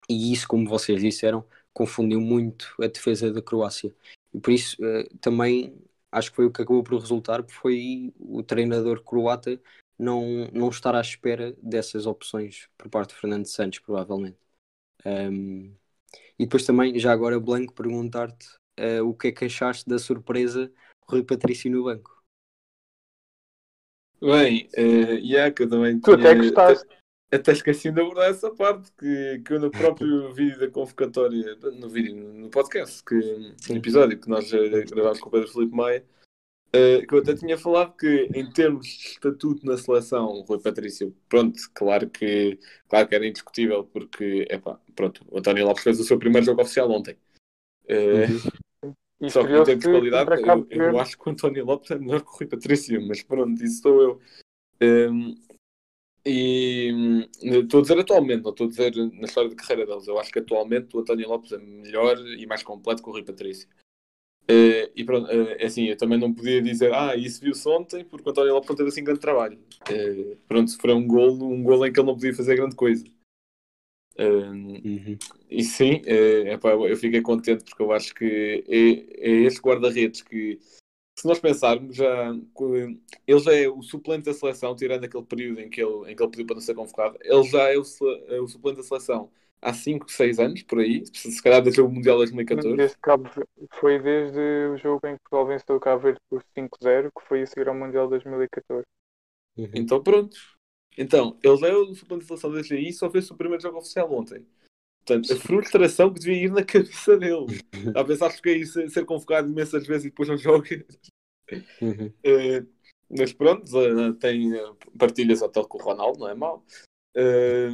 e 0.09 0.33
isso, 0.33 0.47
como 0.47 0.67
vocês 0.67 1.01
disseram, 1.01 1.45
confundiu 1.73 2.21
muito 2.21 2.75
a 2.81 2.87
defesa 2.87 3.31
da 3.31 3.41
Croácia. 3.41 3.93
E 4.33 4.39
por 4.39 4.51
isso 4.51 4.77
eh, 4.83 5.09
também 5.21 5.77
acho 6.11 6.29
que 6.31 6.35
foi 6.35 6.45
o 6.45 6.51
que 6.51 6.61
acabou 6.61 6.83
por 6.83 6.99
resultar, 6.99 7.43
porque 7.43 7.59
foi 7.59 8.13
o 8.19 8.43
treinador 8.43 9.03
croata 9.03 9.59
não, 9.97 10.47
não 10.53 10.69
estar 10.69 10.95
à 10.95 11.01
espera 11.01 11.55
dessas 11.61 12.05
opções 12.05 12.69
por 12.77 12.89
parte 12.89 13.13
de 13.13 13.21
Fernando 13.21 13.45
Santos, 13.45 13.79
provavelmente. 13.79 14.37
Um, 15.05 15.73
e 16.39 16.45
depois 16.45 16.65
também, 16.65 16.99
já 16.99 17.11
agora, 17.13 17.39
Blanco, 17.39 17.73
perguntar-te 17.73 18.47
eh, 18.77 19.01
o 19.01 19.13
que 19.13 19.29
é 19.29 19.31
que 19.31 19.45
achaste 19.45 19.87
da 19.89 19.99
surpresa 19.99 20.71
Rui 21.07 21.23
Patrício 21.23 21.71
no 21.71 21.83
banco. 21.83 22.15
Bem, 24.21 24.69
uh, 24.77 25.17
yeah, 25.19 25.51
que 25.51 25.63
eu 25.63 25.69
também 25.69 25.99
Tu 25.99 26.13
até 26.13 26.35
gostaste. 26.35 26.85
até, 27.29 27.37
até 27.37 27.51
esqueci 27.51 27.91
de 27.91 28.01
abordar 28.01 28.29
essa 28.29 28.49
parte 28.49 28.91
que, 28.97 29.41
que 29.45 29.53
eu 29.53 29.59
no 29.59 29.69
próprio 29.69 30.31
vídeo 30.33 30.59
da 30.59 30.69
convocatória, 30.69 31.55
no 31.57 31.89
vídeo, 31.89 32.15
no 32.15 32.49
podcast, 32.49 33.03
que, 33.03 33.15
no 33.69 33.75
episódio 33.75 34.19
que 34.19 34.29
nós 34.29 34.51
eh, 34.51 34.83
gravámos 34.85 35.19
com 35.19 35.29
o 35.29 35.31
Pedro 35.31 35.47
Felipe 35.47 35.75
Maia, 35.75 36.03
eh, 36.73 37.05
que 37.05 37.13
eu 37.13 37.19
até 37.19 37.35
tinha 37.35 37.57
falado 37.57 37.95
que 37.95 38.29
em 38.33 38.49
termos 38.51 38.87
de 38.87 39.07
estatuto 39.09 39.65
na 39.65 39.77
seleção, 39.77 40.27
o 40.27 40.41
Rui 40.41 40.59
Patrício, 40.59 41.15
pronto, 41.29 41.59
claro 41.73 42.09
que, 42.09 42.57
claro 42.87 43.07
que 43.07 43.15
era 43.15 43.27
indiscutível, 43.27 43.83
porque, 43.83 44.47
epá, 44.49 44.79
pronto, 44.95 45.23
o 45.29 45.37
António 45.37 45.65
Lopes 45.65 45.83
fez 45.83 45.99
o 45.99 46.03
seu 46.03 46.17
primeiro 46.17 46.45
jogo 46.45 46.61
oficial 46.61 46.89
ontem. 46.89 47.17
Eh, 47.87 48.25
E 49.25 49.31
só 49.31 49.45
que 49.45 49.53
em 49.53 49.63
termos 49.63 49.83
de 49.83 49.91
qualidade, 49.91 50.41
eu, 50.41 50.67
eu 50.69 50.99
acho 50.99 51.17
que 51.17 51.27
o 51.27 51.31
António 51.31 51.65
Lopes 51.65 51.91
é 51.91 51.97
melhor 51.97 52.21
que 52.21 52.27
o 52.27 52.31
Rui 52.31 52.47
Patrício, 52.47 53.07
mas 53.07 53.21
pronto, 53.23 53.63
isso 53.63 53.81
sou 53.81 54.01
eu. 54.01 54.21
Um, 54.81 55.35
e 56.25 56.91
hum, 56.91 57.59
estou 57.61 57.79
a 57.79 57.81
dizer 57.81 57.99
atualmente, 57.99 58.43
não 58.43 58.51
estou 58.51 58.65
a 58.65 58.69
dizer 58.69 58.95
na 58.95 59.25
história 59.25 59.49
de 59.49 59.55
carreira 59.55 59.85
deles. 59.85 60.07
Eu 60.07 60.19
acho 60.19 60.31
que 60.31 60.39
atualmente 60.39 60.95
o 60.95 60.99
António 60.99 61.29
Lopes 61.29 61.51
é 61.51 61.57
melhor 61.57 62.17
e 62.17 62.45
mais 62.47 62.63
completo 62.63 63.03
que 63.03 63.09
o 63.09 63.11
Rui 63.11 63.23
Patrício. 63.23 63.67
Eh, 64.47 64.91
e 64.95 65.03
pronto, 65.03 65.29
é 65.29 65.65
assim, 65.65 65.85
eu 65.85 65.97
também 65.97 66.19
não 66.19 66.31
podia 66.33 66.61
dizer, 66.61 66.93
ah, 66.93 67.15
isso 67.15 67.41
viu-se 67.41 67.67
ontem 67.67 68.03
porque 68.03 68.27
o 68.27 68.31
António 68.31 68.53
Lopes 68.53 68.69
não 68.69 68.75
teve 68.75 68.89
assim 68.89 69.03
grande 69.03 69.19
trabalho. 69.19 69.59
Eh, 69.89 70.37
pronto, 70.47 70.69
se 70.69 70.77
for 70.77 70.91
um 70.91 71.05
golo, 71.07 71.47
um 71.47 71.63
golo 71.63 71.85
em 71.85 71.91
que 71.93 71.99
ele 71.99 72.07
não 72.07 72.15
podia 72.15 72.33
fazer 72.33 72.55
grande 72.55 72.75
coisa. 72.75 73.03
Um, 74.17 74.81
Uhum. 74.85 75.17
e 75.49 75.63
sim, 75.63 76.01
é, 76.05 76.53
epá, 76.53 76.69
eu 76.71 76.95
fiquei 76.95 77.21
contente 77.21 77.65
porque 77.65 77.81
eu 77.83 77.91
acho 77.91 78.13
que 78.15 78.63
é, 78.67 79.29
é 79.29 79.31
este 79.43 79.59
guarda-redes 79.59 80.21
que, 80.21 80.57
se 81.17 81.27
nós 81.27 81.39
pensarmos, 81.39 81.95
já, 81.95 82.33
ele 83.27 83.39
já 83.39 83.53
é 83.53 83.67
o 83.67 83.81
suplente 83.81 84.25
da 84.25 84.33
seleção, 84.33 84.75
tirando 84.75 85.03
aquele 85.03 85.23
período 85.25 85.61
em 85.61 85.69
que 85.69 85.81
ele, 85.81 86.11
em 86.11 86.15
que 86.15 86.23
ele 86.23 86.31
pediu 86.31 86.45
para 86.45 86.55
não 86.55 86.61
ser 86.61 86.75
convocado, 86.75 87.17
ele 87.21 87.43
já 87.43 87.63
é 87.69 87.77
o, 87.77 87.83
é 88.27 88.39
o 88.39 88.47
suplente 88.47 88.77
da 88.77 88.83
seleção 88.83 89.29
há 89.61 89.73
5, 89.73 90.09
6 90.11 90.39
anos, 90.39 90.61
por 90.63 90.79
aí, 90.79 91.03
se 91.11 91.41
calhar 91.41 91.61
desde 91.61 91.81
o 91.81 91.89
Mundial 91.89 92.17
2014. 92.17 92.77
Desde 92.77 92.97
Cabo 92.99 93.29
foi 93.71 93.99
desde 93.99 94.39
o 94.39 94.77
jogo 94.77 95.07
em 95.07 95.15
que 95.15 95.21
Portugal 95.23 95.47
venceu 95.47 95.75
o 95.75 95.79
Cabo 95.79 96.03
Verde 96.03 96.19
por 96.29 96.43
5-0, 96.55 97.09
que 97.17 97.27
foi 97.27 97.41
a 97.41 97.47
seguir 97.47 97.67
ao 97.67 97.75
Mundial 97.75 98.07
2014. 98.07 98.85
Uhum. 99.57 99.69
Então 99.73 100.03
pronto, 100.03 100.37
Então, 100.97 101.37
ele 101.43 101.67
é 101.67 101.75
o 101.75 101.93
suplente 101.93 102.21
de 102.21 102.27
seleção 102.27 102.51
da 102.51 102.61
GI 102.63 102.89
e 102.89 102.93
só 102.93 103.09
fez 103.09 103.29
o 103.29 103.35
primeiro 103.35 103.61
jogo 103.61 103.77
oficial 103.77 104.11
ontem. 104.13 104.45
Portanto, 105.05 105.33
a 105.33 105.35
frustração 105.35 106.11
que 106.13 106.19
devia 106.19 106.45
ir 106.45 106.51
na 106.51 106.63
cabeça 106.65 107.17
dele. 107.17 107.45
A 107.95 108.03
pensar 108.03 108.31
que 108.41 108.57
ia 108.57 108.65
ser, 108.65 108.89
ser 108.89 109.05
convocado 109.05 109.49
imensas 109.49 109.85
vezes 109.85 110.05
e 110.05 110.09
depois 110.09 110.29
não 110.29 110.37
joga. 110.37 110.85
Uhum. 111.81 112.11
Eh, 112.23 112.63
mas 113.09 113.31
pronto, 113.33 113.65
eh, 113.79 114.13
tem 114.19 114.55
eh, 114.55 114.73
partilhas 114.97 115.43
até 115.43 115.63
com 115.63 115.77
o 115.77 115.81
Ronaldo, 115.81 116.19
não 116.19 116.29
é 116.29 116.33
mau. 116.35 116.65
Eh, 117.15 117.69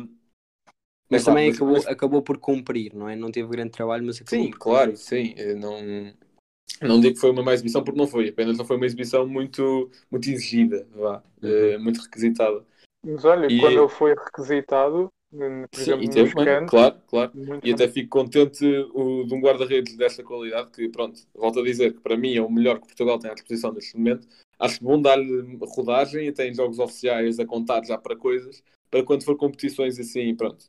Mas 1.09 1.21
é 1.21 1.25
pá, 1.25 1.31
também 1.31 1.47
mas- 1.47 1.55
acabou, 1.55 1.73
mas- 1.75 1.87
acabou 1.87 2.21
por 2.21 2.37
cumprir, 2.37 2.93
não 2.93 3.07
é? 3.07 3.15
Não 3.15 3.31
teve 3.31 3.47
grande 3.49 3.71
trabalho, 3.71 4.05
mas 4.05 4.19
acabou 4.21 4.45
Sim, 4.45 4.51
claro, 4.51 4.97
sim. 4.97 5.33
Eu 5.37 5.57
Não, 5.57 5.77
não 6.81 6.99
digo 6.99 7.13
que 7.15 7.21
foi 7.21 7.31
uma 7.31 7.43
má 7.43 7.53
exibição 7.53 7.83
porque 7.83 7.97
não 7.99 8.07
foi, 8.07 8.29
apenas 8.29 8.57
não 8.57 8.65
foi 8.65 8.75
uma 8.75 8.85
exibição 8.85 9.25
muito, 9.27 9.89
muito 10.09 10.29
exigida, 10.29 10.85
vá, 10.93 11.23
eh, 11.41 11.77
muito 11.77 12.01
requisitada. 12.01 12.65
Mas 13.03 13.25
olha, 13.25 13.49
E- 13.49 13.51
quando 13.51 13.79
ele 13.79 13.89
foi 13.89 14.13
requisitado, 14.15 15.11
por 15.71 15.81
Sim, 15.83 15.93
exemplo, 15.93 16.03
e 16.03 16.09
teve 16.09 16.33
claro, 16.65 17.01
claro. 17.07 17.33
muito 17.33 17.63
E 17.63 17.71
até 17.71 17.87
fico 17.87 18.09
contente 18.09 18.65
o, 18.93 19.23
de 19.25 19.33
um 19.33 19.39
guarda-redes 19.39 19.95
desta 19.95 20.21
qualidade, 20.23 20.69
que 20.71 20.89
pronto, 20.89 21.21
volto 21.33 21.59
a 21.59 21.63
dizer 21.63 21.93
que 21.93 22.01
para 22.01 22.17
mim 22.17 22.35
é 22.35 22.41
o 22.41 22.51
melhor 22.51 22.79
que 22.79 22.87
Portugal 22.87 23.17
tem 23.17 23.31
à 23.31 23.33
disposição 23.33 23.71
neste 23.71 23.95
momento. 23.97 24.27
Acho 24.59 24.83
bom 24.83 25.01
dar-lhe 25.01 25.57
rodagem, 25.61 26.27
até 26.27 26.47
em 26.47 26.53
jogos 26.53 26.77
oficiais, 26.77 27.39
a 27.39 27.45
contar 27.45 27.83
já 27.85 27.97
para 27.97 28.15
coisas, 28.17 28.61
para 28.89 29.03
quando 29.03 29.23
for 29.23 29.37
competições 29.37 29.97
assim, 29.97 30.35
pronto, 30.35 30.65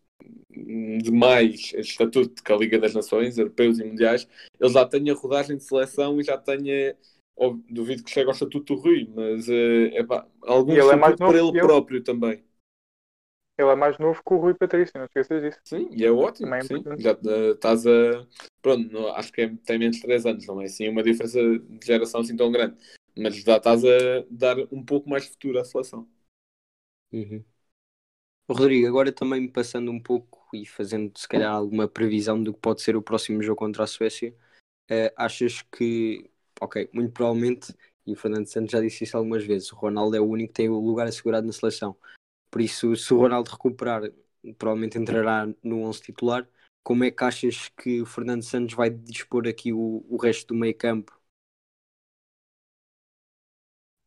de 0.51 1.11
mais 1.11 1.73
estatuto 1.75 2.43
que 2.43 2.53
a 2.53 2.57
Liga 2.57 2.79
das 2.79 2.95
Nações, 2.95 3.39
europeus 3.39 3.79
e 3.79 3.85
mundiais, 3.85 4.29
ele 4.61 4.71
já 4.73 4.87
tenha 4.87 5.15
rodagem 5.15 5.57
de 5.57 5.65
seleção 5.65 6.21
e 6.21 6.25
já 6.25 6.39
tenha. 6.39 6.97
Ó, 7.37 7.57
duvido 7.69 8.03
que 8.05 8.11
chegue 8.11 8.27
ao 8.27 8.33
estatuto 8.33 8.75
do 8.75 8.81
Rui, 8.81 9.11
mas 9.15 9.49
é 9.49 9.99
epá, 9.99 10.27
algum 10.43 10.73
E 10.73 10.79
ele 10.79 10.91
é 10.91 10.97
mais 10.97 11.17
para 11.17 11.39
ele 11.39 11.53
próprio 11.53 12.03
também. 12.03 12.45
Ele 13.59 13.71
é 13.71 13.75
mais 13.77 13.99
novo 13.99 14.23
que 14.27 14.35
o 14.35 14.39
Rui 14.39 14.55
Patrício, 14.55 14.93
não 14.97 15.05
esqueças 15.05 15.43
disso. 15.43 15.61
Sim, 15.65 15.89
e 15.93 16.05
é 16.05 16.11
ótimo. 16.11 16.47
Também 16.47 16.61
é 16.61 16.65
sim. 16.65 16.75
importante. 16.77 17.03
Já 17.03 17.11
eh, 17.11 17.51
estás 17.53 17.87
a. 17.87 18.27
Pronto, 18.63 18.93
não- 18.93 19.09
acho 19.15 19.33
que 19.33 19.43
é- 19.43 19.55
tem 19.65 19.79
menos 19.79 19.97
de 19.97 20.03
3 20.03 20.25
anos, 20.25 20.47
não 20.47 20.61
é 20.61 20.65
assim 20.65 20.89
uma 20.89 21.03
diferença 21.03 21.39
de 21.41 21.87
geração 21.87 22.21
assim 22.23 22.37
tão 22.37 22.51
grande. 22.51 22.77
Mas 23.17 23.37
já 23.37 23.59
estás 23.59 23.85
a 23.85 23.89
dar 24.31 24.57
um 24.73 24.83
pouco 24.83 25.09
mais 25.09 25.25
de 25.25 25.31
futuro 25.31 25.59
à 25.59 25.65
seleção. 25.65 26.09
Uhum. 27.13 27.45
Rodrigo, 28.49 28.87
agora 28.87 29.13
também 29.13 29.49
passando 29.49 29.91
um 29.91 30.01
pouco 30.01 30.45
e 30.55 30.67
fazendo 30.67 31.17
se 31.17 31.27
calhar 31.29 31.53
alguma 31.53 31.89
previsão 31.89 32.43
do 32.43 32.53
que 32.53 32.61
pode 32.61 32.83
ser 32.83 32.97
o 32.97 33.03
próximo 33.03 33.43
jogo 33.43 33.59
contra 33.59 33.85
a 33.85 33.87
Suécia, 33.87 34.35
eh, 34.91 35.13
achas 35.17 35.63
que, 35.63 36.31
ok, 36.63 36.89
muito 36.93 37.13
provavelmente, 37.13 37.75
e 38.07 38.13
o 38.13 38.17
Fernando 38.17 38.47
Santos 38.47 38.73
já 38.73 38.81
disse 38.81 39.05
isso 39.05 39.17
algumas 39.17 39.45
vezes, 39.45 39.73
o 39.73 39.77
Ronaldo 39.77 40.17
é 40.17 40.21
o 40.21 40.25
único 40.27 40.49
que 40.53 40.55
tem 40.55 40.69
o 40.69 40.79
lugar 40.79 41.07
assegurado 41.07 41.47
na 41.47 41.53
seleção. 41.53 41.97
Por 42.51 42.61
isso, 42.61 42.95
se 42.97 43.15
o 43.15 43.19
Ronaldo 43.19 43.51
recuperar, 43.51 44.03
provavelmente 44.59 44.99
entrará 44.99 45.47
no 45.63 45.83
11 45.83 46.03
titular. 46.03 46.47
Como 46.83 47.05
é 47.05 47.11
que 47.11 47.25
achas 47.25 47.69
que 47.71 48.03
o 48.03 48.07
Fernando 48.07 48.43
Santos 48.43 48.75
vai 48.75 48.91
dispor 48.91 49.47
aqui 49.49 49.73
o, 49.73 50.05
o 50.09 50.17
resto 50.17 50.49
do 50.49 50.55
meio 50.55 50.77
campo? 50.77 51.17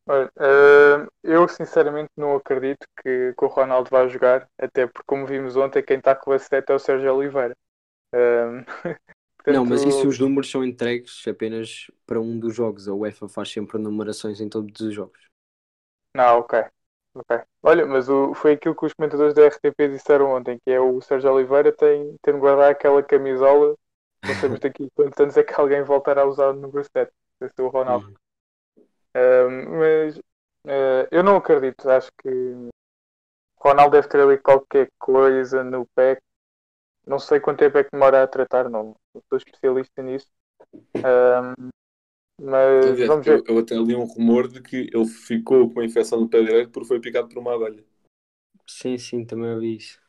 Olha, 0.08 0.30
eh, 0.38 1.06
eu 1.24 1.48
sinceramente 1.48 2.10
não 2.16 2.36
acredito 2.36 2.86
que, 3.02 3.34
que 3.34 3.44
o 3.44 3.48
Ronaldo 3.48 3.90
vai 3.90 4.08
jogar, 4.08 4.48
até 4.58 4.86
porque, 4.86 5.02
como 5.06 5.26
vimos 5.26 5.56
ontem, 5.56 5.82
quem 5.82 5.98
está 5.98 6.14
com 6.14 6.30
a 6.32 6.38
seta 6.38 6.72
é 6.72 6.76
o 6.76 6.78
Sérgio 6.78 7.12
Oliveira. 7.14 7.56
Eh, 9.46 9.52
Não, 9.52 9.64
mas 9.64 9.82
portanto, 9.82 9.98
isso 9.98 10.08
os 10.08 10.18
números 10.18 10.50
são 10.50 10.64
entregues 10.64 11.26
apenas 11.26 11.90
para 12.04 12.20
um 12.20 12.38
dos 12.38 12.54
jogos. 12.54 12.88
A 12.88 12.94
UEFA 12.94 13.28
faz 13.28 13.50
sempre 13.50 13.78
numerações 13.78 14.40
em 14.40 14.48
todos 14.48 14.80
os 14.80 14.94
jogos. 14.94 15.20
Não, 16.14 16.38
ok. 16.38 16.64
ok. 17.14 17.40
Olha, 17.62 17.86
mas 17.86 18.08
o, 18.08 18.34
foi 18.34 18.52
aquilo 18.52 18.74
que 18.74 18.86
os 18.86 18.92
comentadores 18.94 19.34
da 19.34 19.46
RTP 19.46 19.88
disseram 19.88 20.32
ontem, 20.32 20.58
que 20.64 20.70
é 20.70 20.80
o 20.80 21.00
Sérgio 21.00 21.32
Oliveira 21.32 21.72
tem, 21.72 22.16
tem 22.22 22.34
de 22.34 22.40
guardar 22.40 22.70
aquela 22.70 23.02
camisola. 23.02 23.76
Não 24.24 24.34
sabemos 24.34 24.60
daqui 24.60 24.88
quantos 24.94 25.20
anos 25.20 25.36
é 25.36 25.44
que 25.44 25.54
alguém 25.54 25.82
voltará 25.82 26.22
a 26.22 26.26
usar 26.26 26.48
o 26.48 26.52
número 26.54 26.84
7. 26.84 27.12
Esse 27.40 27.54
é 27.58 27.62
o 27.62 27.68
Ronaldo. 27.68 28.12
Um, 29.14 29.78
mas 29.78 30.16
uh, 30.18 31.08
eu 31.10 31.22
não 31.22 31.36
acredito. 31.36 31.88
Acho 31.88 32.10
que 32.20 32.28
o 32.28 32.70
Ronaldo 33.58 33.92
deve 33.92 34.08
ter 34.08 34.20
ali 34.20 34.38
qualquer 34.38 34.90
coisa 34.98 35.62
no 35.62 35.86
pé. 35.94 36.18
Não 37.06 37.18
sei 37.18 37.40
quanto 37.40 37.60
tempo 37.60 37.78
é 37.78 37.84
que 37.84 37.90
demora 37.92 38.22
a 38.22 38.26
tratar, 38.28 38.68
não, 38.68 38.96
não 39.14 39.22
sou 39.28 39.38
especialista 39.38 40.02
nisso. 40.02 40.28
Um, 41.04 41.70
mas 42.40 43.00
Aliás, 43.00 43.06
vamos 43.06 43.26
eu, 43.26 43.42
ver. 43.42 43.44
eu 43.46 43.58
até 43.58 43.74
li 43.76 43.94
um 43.94 44.04
rumor 44.04 44.48
de 44.48 44.62
que 44.62 44.88
ele 44.94 45.06
ficou 45.06 45.70
com 45.72 45.80
a 45.80 45.84
infecção 45.84 46.20
no 46.20 46.28
pé 46.28 46.42
direito 46.42 46.70
porque 46.70 46.88
foi 46.88 47.00
picado 47.00 47.28
por 47.28 47.38
uma 47.38 47.54
abelha. 47.54 47.84
Sim, 48.66 48.96
sim, 48.98 49.24
também 49.26 49.50
ouvi 49.54 49.76
isso. 49.76 50.00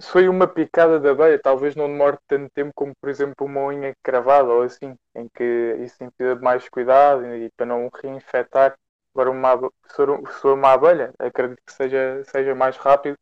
Se 0.00 0.10
foi 0.10 0.28
uma 0.28 0.48
picada 0.48 0.98
da 0.98 1.10
abelha, 1.12 1.38
talvez 1.40 1.76
não 1.76 1.86
demore 1.86 2.18
tanto 2.26 2.50
tempo 2.52 2.72
como, 2.74 2.92
por 3.00 3.08
exemplo, 3.08 3.46
uma 3.46 3.60
unha 3.66 3.94
cravada 4.02 4.48
ou 4.52 4.62
assim, 4.62 4.96
em 5.14 5.28
que 5.28 5.44
isso 5.80 5.96
precisa 6.16 6.34
de 6.36 6.42
mais 6.42 6.68
cuidado 6.68 7.24
e 7.36 7.50
para 7.56 7.66
não 7.66 7.88
reinfectar. 8.02 8.76
Agora, 9.14 9.30
uma, 9.30 9.50
abe- 9.52 9.70
se 9.88 9.94
for 9.96 10.18
se 10.32 10.40
for 10.40 10.54
uma 10.54 10.72
abelha, 10.72 11.12
acredito 11.18 11.60
que 11.64 11.72
seja, 11.72 12.22
seja 12.24 12.54
mais 12.54 12.76
rápido. 12.76 13.16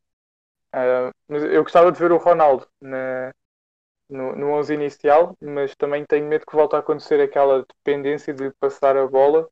Ah, 0.74 1.12
mas 1.28 1.44
eu 1.44 1.62
gostava 1.62 1.92
de 1.92 1.98
ver 2.00 2.10
o 2.12 2.16
Ronaldo 2.18 2.66
na, 2.80 3.32
no, 4.08 4.36
no 4.36 4.50
11 4.52 4.74
inicial, 4.74 5.36
mas 5.40 5.74
também 5.76 6.04
tenho 6.06 6.26
medo 6.28 6.46
que 6.46 6.56
volte 6.56 6.76
a 6.76 6.80
acontecer 6.80 7.20
aquela 7.20 7.64
dependência 7.64 8.34
de 8.34 8.44
lhe 8.44 8.52
passar 8.60 8.96
a 8.96 9.06
bola. 9.06 9.48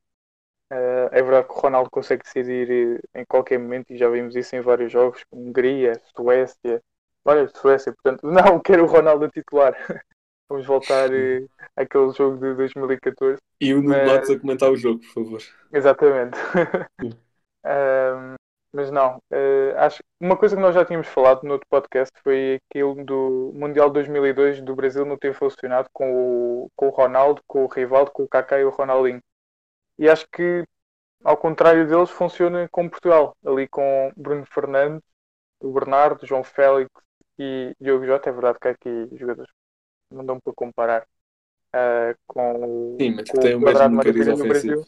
Ah, 0.71 1.09
é 1.11 1.21
verdade 1.21 1.47
que 1.47 1.53
o 1.53 1.59
Ronaldo 1.59 1.89
consegue 1.91 2.23
decidir 2.23 3.01
em 3.15 3.25
qualquer 3.25 3.59
momento 3.59 3.91
e 3.93 3.97
já 3.97 4.09
vimos 4.09 4.35
isso 4.35 4.55
em 4.55 4.61
vários 4.61 4.91
jogos, 4.91 5.23
como 5.29 5.43
Hungria, 5.49 5.93
Suécia. 6.15 6.81
Olha, 7.25 7.47
Suécia, 7.49 7.93
portanto, 7.93 8.23
não 8.27 8.59
quero 8.59 8.83
o 8.83 8.87
Ronaldo 8.87 9.25
a 9.25 9.29
titular. 9.29 9.75
Vamos 10.49 10.65
voltar 10.67 11.11
eh, 11.13 11.45
àquele 11.75 12.11
jogo 12.11 12.37
de 12.37 12.53
2014. 12.55 13.41
E 13.61 13.73
o 13.73 13.81
Nuno 13.81 13.95
Mas- 13.95 14.29
a 14.29 14.39
comentar 14.39 14.69
o 14.71 14.75
jogo, 14.75 14.99
por 14.99 15.09
favor. 15.13 15.41
Exatamente. 15.71 16.37
Ahm, 17.65 18.35
mas 18.73 18.89
não, 18.91 19.21
eh, 19.31 19.73
acho 19.77 19.99
que 19.99 20.03
uma 20.19 20.37
coisa 20.37 20.55
que 20.55 20.61
nós 20.61 20.73
já 20.75 20.83
tínhamos 20.85 21.07
falado 21.07 21.43
no 21.43 21.53
outro 21.53 21.67
podcast 21.69 22.11
foi 22.23 22.59
aquilo 22.69 23.03
do 23.05 23.51
Mundial 23.55 23.89
2002 23.89 24.61
do 24.61 24.75
Brasil 24.75 25.05
não 25.05 25.17
ter 25.17 25.33
funcionado 25.33 25.87
com 25.93 26.63
o, 26.65 26.69
com 26.75 26.87
o 26.87 26.91
Ronaldo, 26.91 27.41
com 27.47 27.63
o 27.65 27.67
Rivaldo, 27.67 28.11
com 28.11 28.23
o 28.23 28.27
Kaká 28.27 28.59
e 28.59 28.65
o 28.65 28.69
Ronaldinho. 28.71 29.21
E 29.97 30.09
acho 30.09 30.27
que, 30.31 30.63
ao 31.23 31.37
contrário 31.37 31.87
deles, 31.87 32.09
funciona 32.09 32.67
com 32.71 32.89
Portugal, 32.89 33.35
ali 33.45 33.67
com 33.67 34.11
Bruno 34.17 34.45
Fernandes, 34.45 35.03
o 35.61 35.71
Bernardo, 35.71 36.25
João 36.25 36.43
Félix 36.43 36.89
e 37.37 37.73
Diogo 37.79 38.05
Jota. 38.05 38.29
É 38.29 38.33
verdade 38.33 38.59
que 38.59 38.67
há 38.67 38.71
aqui 38.71 39.09
jogadores 39.17 39.51
não 40.11 40.25
dão 40.25 40.39
para 40.39 40.53
comparar 40.53 41.07
ah, 41.73 42.15
com, 42.27 42.93
o- 42.93 42.97
Sim, 42.99 43.15
mas 43.15 43.29
com 43.29 43.39
tem 43.39 43.55
o 43.55 43.61
Quadrado 43.61 43.95
mesmo 43.95 43.97
Maravilha 43.97 44.35
no. 44.35 44.47
Brasil. 44.47 44.85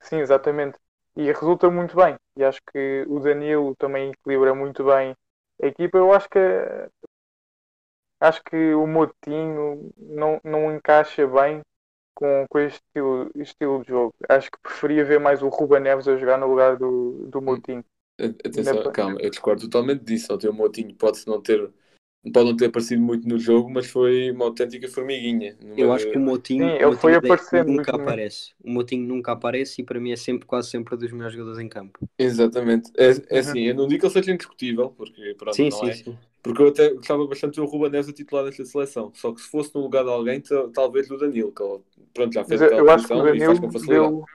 Sim, 0.00 0.18
exatamente. 0.18 0.78
E 1.16 1.26
resulta 1.32 1.70
muito 1.70 1.96
bem. 1.96 2.16
E 2.36 2.44
acho 2.44 2.60
que 2.72 3.04
o 3.08 3.20
Danilo 3.20 3.74
também 3.76 4.10
equilibra 4.10 4.54
muito 4.54 4.84
bem 4.84 5.14
a 5.62 5.66
equipa. 5.66 5.98
Eu 5.98 6.12
acho 6.12 6.28
que 6.28 6.38
acho 8.20 8.42
que 8.44 8.74
o 8.74 8.86
Motinho 8.86 9.92
não, 9.96 10.40
não 10.42 10.74
encaixa 10.74 11.26
bem 11.26 11.60
com, 12.14 12.46
com 12.48 12.58
este 12.58 12.82
estilo, 12.86 13.30
estilo 13.36 13.82
de 13.82 13.88
jogo. 13.88 14.14
Acho 14.28 14.50
que 14.50 14.58
preferia 14.60 15.04
ver 15.04 15.20
mais 15.20 15.42
o 15.42 15.48
Ruba 15.48 15.78
Neves 15.80 16.08
a 16.08 16.16
jogar 16.16 16.38
no 16.38 16.46
lugar 16.46 16.76
do, 16.76 17.26
do 17.28 17.42
Motinho. 17.42 17.84
Atenção, 18.18 18.78
Ainda- 18.78 18.92
calma, 18.92 19.20
eu 19.20 19.30
discordo 19.30 19.62
totalmente 19.62 20.04
disso. 20.04 20.32
Ontem 20.32 20.48
o 20.48 20.52
Motinho 20.52 20.94
pode 20.94 21.26
não 21.26 21.42
ter, 21.42 21.72
pode 22.32 22.48
não 22.50 22.56
ter 22.56 22.66
aparecido 22.66 23.02
muito 23.02 23.28
no 23.28 23.38
jogo, 23.38 23.70
mas 23.70 23.86
foi 23.86 24.30
uma 24.30 24.46
autêntica 24.46 24.88
formiguinha. 24.88 25.56
Eu 25.76 25.92
acho 25.92 26.08
que 26.08 26.16
o 26.18 26.20
Motinho, 26.20 26.70
Sim, 26.70 26.78
o 26.78 26.82
ele 26.82 26.92
Motinho 26.92 27.00
foi 27.00 27.14
aparecendo 27.14 27.68
nunca 27.68 27.92
aparece. 27.96 28.54
O 28.62 28.70
Motinho 28.70 29.06
nunca 29.06 29.32
aparece 29.32 29.82
e 29.82 29.84
para 29.84 30.00
mim 30.00 30.12
é 30.12 30.16
sempre, 30.16 30.46
quase 30.46 30.70
sempre 30.70 30.96
dos 30.96 31.12
melhores 31.12 31.34
jogadores 31.34 31.58
em 31.60 31.68
campo. 31.68 31.98
Exatamente. 32.18 32.90
É, 32.96 33.36
é 33.36 33.38
Uhum. 33.38 33.40
assim, 33.40 33.60
eu 33.60 33.74
não 33.74 33.88
digo 33.88 34.00
que 34.00 34.06
ele 34.06 34.12
seja 34.12 34.32
indiscutível, 34.32 34.90
porque 34.90 35.34
pronto, 35.36 35.62
sim, 35.62 35.70
não 35.70 35.84
sim, 35.84 35.86
é. 35.86 36.00
sim. 36.04 36.18
Porque 36.42 36.62
eu 36.62 36.68
até 36.68 36.90
gostava 36.94 37.26
bastante 37.26 37.54
de 37.54 37.60
ver 37.60 37.66
o 37.66 37.70
Ruben 37.70 37.90
Neves 37.90 38.08
a 38.08 38.12
titular 38.12 38.44
nesta 38.44 38.64
seleção. 38.64 39.12
Só 39.14 39.32
que 39.32 39.40
se 39.40 39.48
fosse 39.48 39.74
no 39.74 39.80
lugar 39.80 40.04
de 40.04 40.10
alguém, 40.10 40.40
ta- 40.40 40.68
talvez 40.72 41.08
do 41.08 41.16
Danilo, 41.18 41.52
que 41.52 41.62
ele 41.62 41.82
pronto, 42.12 42.32
já 42.34 42.44
fez 42.44 42.60
eu, 42.60 42.62
aquela 42.62 42.82
eu 42.86 42.90
acho 42.90 43.08
que 43.08 43.16
o 43.16 43.20
posição 43.20 43.34
e 43.34 43.40
faz 43.40 43.58
Danilo 43.58 43.60
com 43.60 43.70
facilidade. 43.70 44.14
deu, 44.14 44.28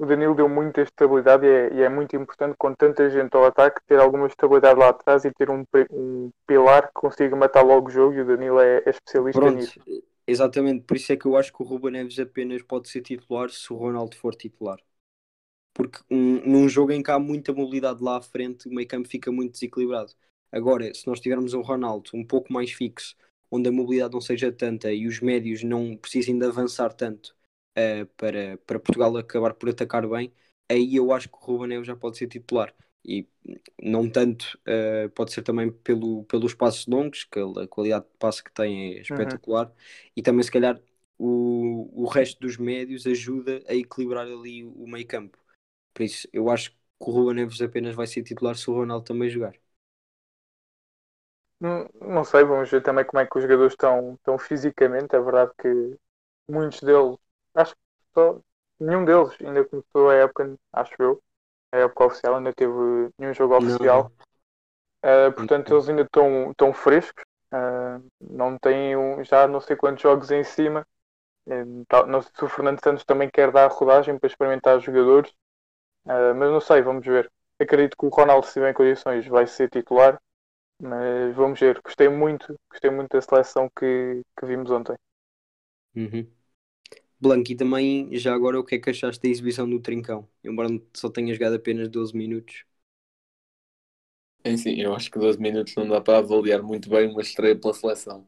o 0.00 0.06
Danilo 0.06 0.34
deu 0.34 0.48
muita 0.48 0.80
estabilidade 0.80 1.44
e 1.44 1.50
é, 1.50 1.74
e 1.74 1.82
é 1.82 1.88
muito 1.90 2.16
importante 2.16 2.56
com 2.58 2.74
tanta 2.74 3.10
gente 3.10 3.36
ao 3.36 3.44
ataque 3.44 3.82
ter 3.86 4.00
alguma 4.00 4.26
estabilidade 4.26 4.78
lá 4.78 4.88
atrás 4.88 5.26
e 5.26 5.30
ter 5.30 5.50
um, 5.50 5.62
um 5.90 6.30
pilar 6.46 6.86
que 6.86 6.94
consiga 6.94 7.36
matar 7.36 7.62
logo 7.62 7.88
o 7.88 7.90
jogo 7.90 8.14
e 8.14 8.22
o 8.22 8.26
Danilo 8.26 8.58
é, 8.60 8.78
é 8.78 8.90
especialista 8.90 9.40
Pronto, 9.40 9.58
nisso. 9.60 9.78
exatamente. 10.26 10.84
Por 10.84 10.96
isso 10.96 11.12
é 11.12 11.16
que 11.18 11.26
eu 11.26 11.36
acho 11.36 11.52
que 11.52 11.62
o 11.62 11.66
Ruben 11.66 11.92
Neves 11.92 12.18
apenas 12.18 12.62
pode 12.62 12.88
ser 12.88 13.02
titular 13.02 13.50
se 13.50 13.70
o 13.72 13.76
Ronaldo 13.76 14.16
for 14.16 14.34
titular. 14.34 14.78
Porque 15.74 15.98
um- 16.10 16.40
num 16.46 16.68
jogo 16.68 16.92
em 16.92 17.02
que 17.02 17.10
há 17.10 17.18
muita 17.18 17.52
mobilidade 17.52 18.02
lá 18.02 18.16
à 18.16 18.22
frente, 18.22 18.68
o 18.68 18.74
meio 18.74 18.88
campo 18.88 19.06
fica 19.06 19.30
muito 19.30 19.52
desequilibrado. 19.52 20.14
Agora, 20.50 20.92
se 20.94 21.06
nós 21.06 21.20
tivermos 21.20 21.52
um 21.52 21.60
Ronaldo 21.60 22.10
um 22.14 22.24
pouco 22.24 22.52
mais 22.52 22.72
fixo, 22.72 23.16
onde 23.50 23.68
a 23.68 23.72
mobilidade 23.72 24.14
não 24.14 24.20
seja 24.20 24.50
tanta 24.50 24.92
e 24.92 25.06
os 25.06 25.20
médios 25.20 25.62
não 25.62 25.94
precisem 25.96 26.38
de 26.38 26.46
avançar 26.46 26.92
tanto 26.94 27.36
eh, 27.74 28.04
para, 28.16 28.58
para 28.58 28.80
Portugal 28.80 29.16
acabar 29.16 29.54
por 29.54 29.68
atacar 29.70 30.06
bem, 30.08 30.32
aí 30.68 30.96
eu 30.96 31.12
acho 31.12 31.28
que 31.28 31.36
o 31.36 31.38
Ruben 31.40 31.68
Neves 31.68 31.86
já 31.86 31.96
pode 31.96 32.18
ser 32.18 32.26
titular. 32.28 32.74
E 33.04 33.26
não 33.82 34.08
tanto, 34.10 34.58
eh, 34.66 35.08
pode 35.08 35.32
ser 35.32 35.42
também 35.42 35.70
pelo, 35.72 36.24
pelos 36.24 36.54
passos 36.54 36.86
longos, 36.86 37.24
que 37.24 37.38
a 37.40 37.66
qualidade 37.68 38.04
de 38.06 38.16
passe 38.18 38.42
que 38.44 38.52
tem 38.52 38.96
é 38.96 39.00
espetacular, 39.00 39.72
e 40.16 40.22
também 40.22 40.42
se 40.42 40.50
calhar 40.50 40.80
o, 41.18 41.90
o 42.04 42.06
resto 42.06 42.40
dos 42.40 42.56
médios 42.58 43.06
ajuda 43.06 43.62
a 43.68 43.74
equilibrar 43.74 44.26
ali 44.26 44.64
o 44.64 44.86
meio 44.86 45.06
campo. 45.06 45.38
Por 45.94 46.02
isso, 46.04 46.28
eu 46.32 46.50
acho 46.50 46.70
que 46.72 46.76
o 47.00 47.10
Ruben 47.12 47.34
Neves 47.36 47.60
apenas 47.62 47.94
vai 47.94 48.06
ser 48.06 48.22
titular 48.22 48.56
se 48.56 48.70
o 48.70 48.74
Ronaldo 48.74 49.04
também 49.06 49.30
jogar. 49.30 49.54
Não, 51.60 51.88
não 52.00 52.24
sei, 52.24 52.42
vamos 52.44 52.70
ver 52.70 52.82
também 52.82 53.04
como 53.04 53.20
é 53.20 53.26
que 53.26 53.36
os 53.36 53.42
jogadores 53.42 53.72
estão, 53.74 54.14
estão 54.14 54.38
fisicamente. 54.38 55.14
É 55.14 55.20
verdade 55.20 55.52
que 55.60 55.96
muitos 56.50 56.80
deles, 56.82 57.16
acho 57.54 57.74
que 57.74 57.80
só, 58.14 58.38
nenhum 58.78 59.04
deles 59.04 59.36
ainda 59.40 59.64
começou 59.64 60.10
a 60.10 60.14
época, 60.14 60.54
acho 60.72 60.94
eu, 60.98 61.22
a 61.72 61.78
época 61.78 62.04
oficial, 62.06 62.36
ainda 62.36 62.52
teve 62.52 62.72
nenhum 63.18 63.34
jogo 63.34 63.56
oficial. 63.56 64.10
Uh, 65.04 65.32
portanto, 65.32 65.72
eles 65.72 65.88
ainda 65.88 66.02
estão, 66.02 66.50
estão 66.50 66.72
frescos, 66.74 67.24
uh, 67.52 68.04
não 68.20 68.58
têm 68.58 68.96
um, 68.96 69.24
já 69.24 69.48
não 69.48 69.60
sei 69.60 69.76
quantos 69.76 70.02
jogos 70.02 70.30
em 70.30 70.44
cima. 70.44 70.86
Uh, 71.46 72.06
não 72.06 72.22
sei 72.22 72.32
se 72.34 72.44
o 72.44 72.48
Fernando 72.48 72.82
Santos 72.82 73.04
também 73.04 73.30
quer 73.30 73.50
dar 73.50 73.70
rodagem 73.70 74.18
para 74.18 74.26
experimentar 74.28 74.76
os 74.76 74.84
jogadores, 74.84 75.32
mas 76.04 76.50
não 76.50 76.60
sei, 76.60 76.82
vamos 76.82 77.06
ver. 77.06 77.30
Acredito 77.58 77.96
que 77.96 78.06
o 78.06 78.08
Ronaldo, 78.08 78.46
se 78.46 78.54
tiver 78.54 78.70
em 78.70 78.74
condições, 78.74 79.26
vai 79.26 79.46
ser 79.46 79.68
titular 79.68 80.18
mas 80.80 81.34
vamos 81.36 81.60
ver, 81.60 81.80
gostei 81.82 82.08
muito, 82.08 82.58
gostei 82.70 82.90
muito 82.90 83.12
da 83.12 83.20
seleção 83.20 83.68
que, 83.78 84.22
que 84.38 84.46
vimos 84.46 84.70
ontem. 84.70 84.96
Uhum. 85.94 86.39
Blanco, 87.20 87.52
e 87.52 87.56
também 87.56 88.16
já 88.18 88.34
agora 88.34 88.58
o 88.58 88.64
que 88.64 88.76
é 88.76 88.78
que 88.78 88.90
achaste 88.90 89.22
da 89.22 89.28
exibição 89.28 89.68
do 89.68 89.80
Trincão? 89.80 90.28
Embora 90.42 90.68
só 90.94 91.08
tenha 91.10 91.34
jogado 91.34 91.56
apenas 91.56 91.88
12 91.88 92.16
minutos. 92.16 92.64
É 94.42 94.56
sim, 94.56 94.80
eu 94.80 94.94
acho 94.94 95.10
que 95.10 95.18
12 95.18 95.38
minutos 95.38 95.74
não 95.76 95.86
dá 95.86 96.00
para 96.00 96.18
avaliar 96.18 96.62
muito 96.62 96.88
bem 96.88 97.10
uma 97.10 97.20
estreia 97.20 97.54
pela 97.58 97.74
seleção. 97.74 98.26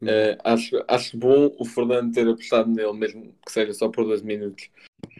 Uhum. 0.00 0.08
Uh, 0.08 0.38
acho, 0.44 0.84
acho 0.86 1.18
bom 1.18 1.54
o 1.58 1.64
Fernando 1.64 2.12
ter 2.14 2.28
apostado 2.28 2.70
nele, 2.70 2.92
mesmo 2.92 3.34
que 3.44 3.52
seja 3.52 3.72
só 3.74 3.88
por 3.88 4.04
12 4.04 4.24
minutos, 4.24 4.70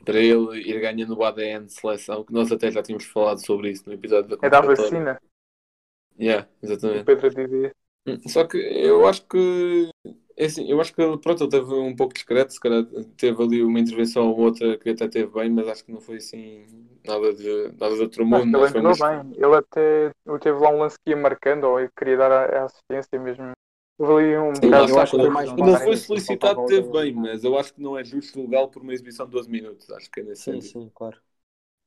para 0.05 0.21
ele 0.21 0.61
ir 0.61 0.81
ganhando 0.81 1.17
o 1.19 1.25
ADN 1.25 1.67
de 1.67 1.73
seleção, 1.73 2.25
que 2.25 2.33
nós 2.33 2.53
até 2.53 2.71
já 2.71 2.83
tínhamos 2.83 3.07
falado 3.07 3.45
sobre 3.45 3.71
isso 3.73 3.85
no 3.87 3.95
episódio 3.95 4.37
da 4.37 4.47
É 4.47 4.51
da 4.51 4.61
vacina. 4.61 5.21
Yeah, 6.19 6.47
O 6.63 6.65
exatamente. 6.67 7.05
Pedro 7.05 7.31
dizia. 7.31 7.73
Hum, 8.07 8.19
Só 8.29 8.45
que 8.47 8.57
eu 8.59 9.07
acho 9.07 9.27
que 9.27 9.91
é 10.39 10.47
assim, 10.47 10.71
eu 10.71 10.81
acho 10.81 10.95
que 10.95 11.03
ele, 11.03 11.19
pronto, 11.19 11.43
ele 11.45 11.51
teve 11.51 11.75
um 11.75 11.95
pouco 11.97 12.15
discreto, 12.15 12.53
se 12.53 12.61
calhar 12.61 12.85
teve 13.17 13.43
ali 13.43 13.63
uma 13.63 13.81
intervenção 13.81 14.29
ou 14.31 14.39
outra 14.41 14.79
que 14.79 14.91
até 14.91 15.09
teve 15.09 15.33
bem, 15.33 15.51
mas 15.51 15.69
acho 15.69 15.85
que 15.85 15.93
não 15.93 16.01
foi 16.01 16.17
assim 16.19 16.67
nada 17.07 17.35
de, 17.35 17.69
nada 17.79 17.95
de 17.97 18.03
outro 18.03 18.25
mundo. 18.27 18.59
ele 18.59 18.67
entrou 18.69 18.97
bem. 18.97 19.33
Ele 19.37 19.57
até 19.57 20.13
ele 20.27 20.39
teve 20.41 20.59
lá 20.59 20.71
um 20.71 20.79
lance 20.79 20.97
que 21.05 21.11
ia 21.11 21.17
marcando, 21.17 21.65
ou 21.65 21.81
ele 21.81 21.91
queria 21.97 22.17
dar 22.17 22.31
a, 22.33 22.63
a 22.63 22.65
assistência 22.65 23.19
mesmo. 23.19 23.53
Houve 23.99 24.37
um 24.39 24.61
Sim, 24.63 24.69
bocado 24.69 24.89
eu 24.89 24.99
acho 25.01 25.17
que 25.17 25.27
confusão. 25.27 25.29
mais- 25.29 25.55
não 25.57 25.77
foi 25.77 25.97
solicitado, 25.97 26.63
teve 26.65 26.89
bem, 26.91 27.13
mas 27.15 27.45
eu 27.45 27.57
acho 27.59 27.73
que 27.75 27.81
não 27.81 27.97
é 27.99 28.05
justo 28.05 28.41
legal 28.43 28.69
por 28.71 28.83
uma 28.83 28.93
exibição 28.93 29.25
de 29.27 29.33
12 29.33 29.49
minutos. 29.51 29.89
Acho 29.91 30.11
que 30.11 30.21
é 30.21 30.23
nesse 30.23 30.43
Sim, 30.43 30.61
sentido. 30.61 30.77
sim, 30.81 30.91
claro. 30.95 31.21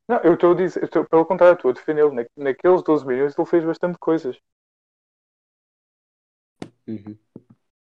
Não, 0.09 0.19
eu 0.23 0.35
estou 0.35 0.53
a 0.53 0.55
dizer, 0.55 0.83
estou- 0.83 1.05
pelo 1.07 1.25
contrário, 1.25 1.55
estou 1.55 1.71
a 1.71 1.75
defendê-lo. 1.75 2.13
Na, 2.13 2.25
naqueles 2.37 2.83
12 2.83 3.05
minutos 3.07 3.37
ele 3.37 3.47
fez 3.47 3.65
bastante 3.65 3.97
coisas. 3.99 4.37
Uhum. 6.87 7.17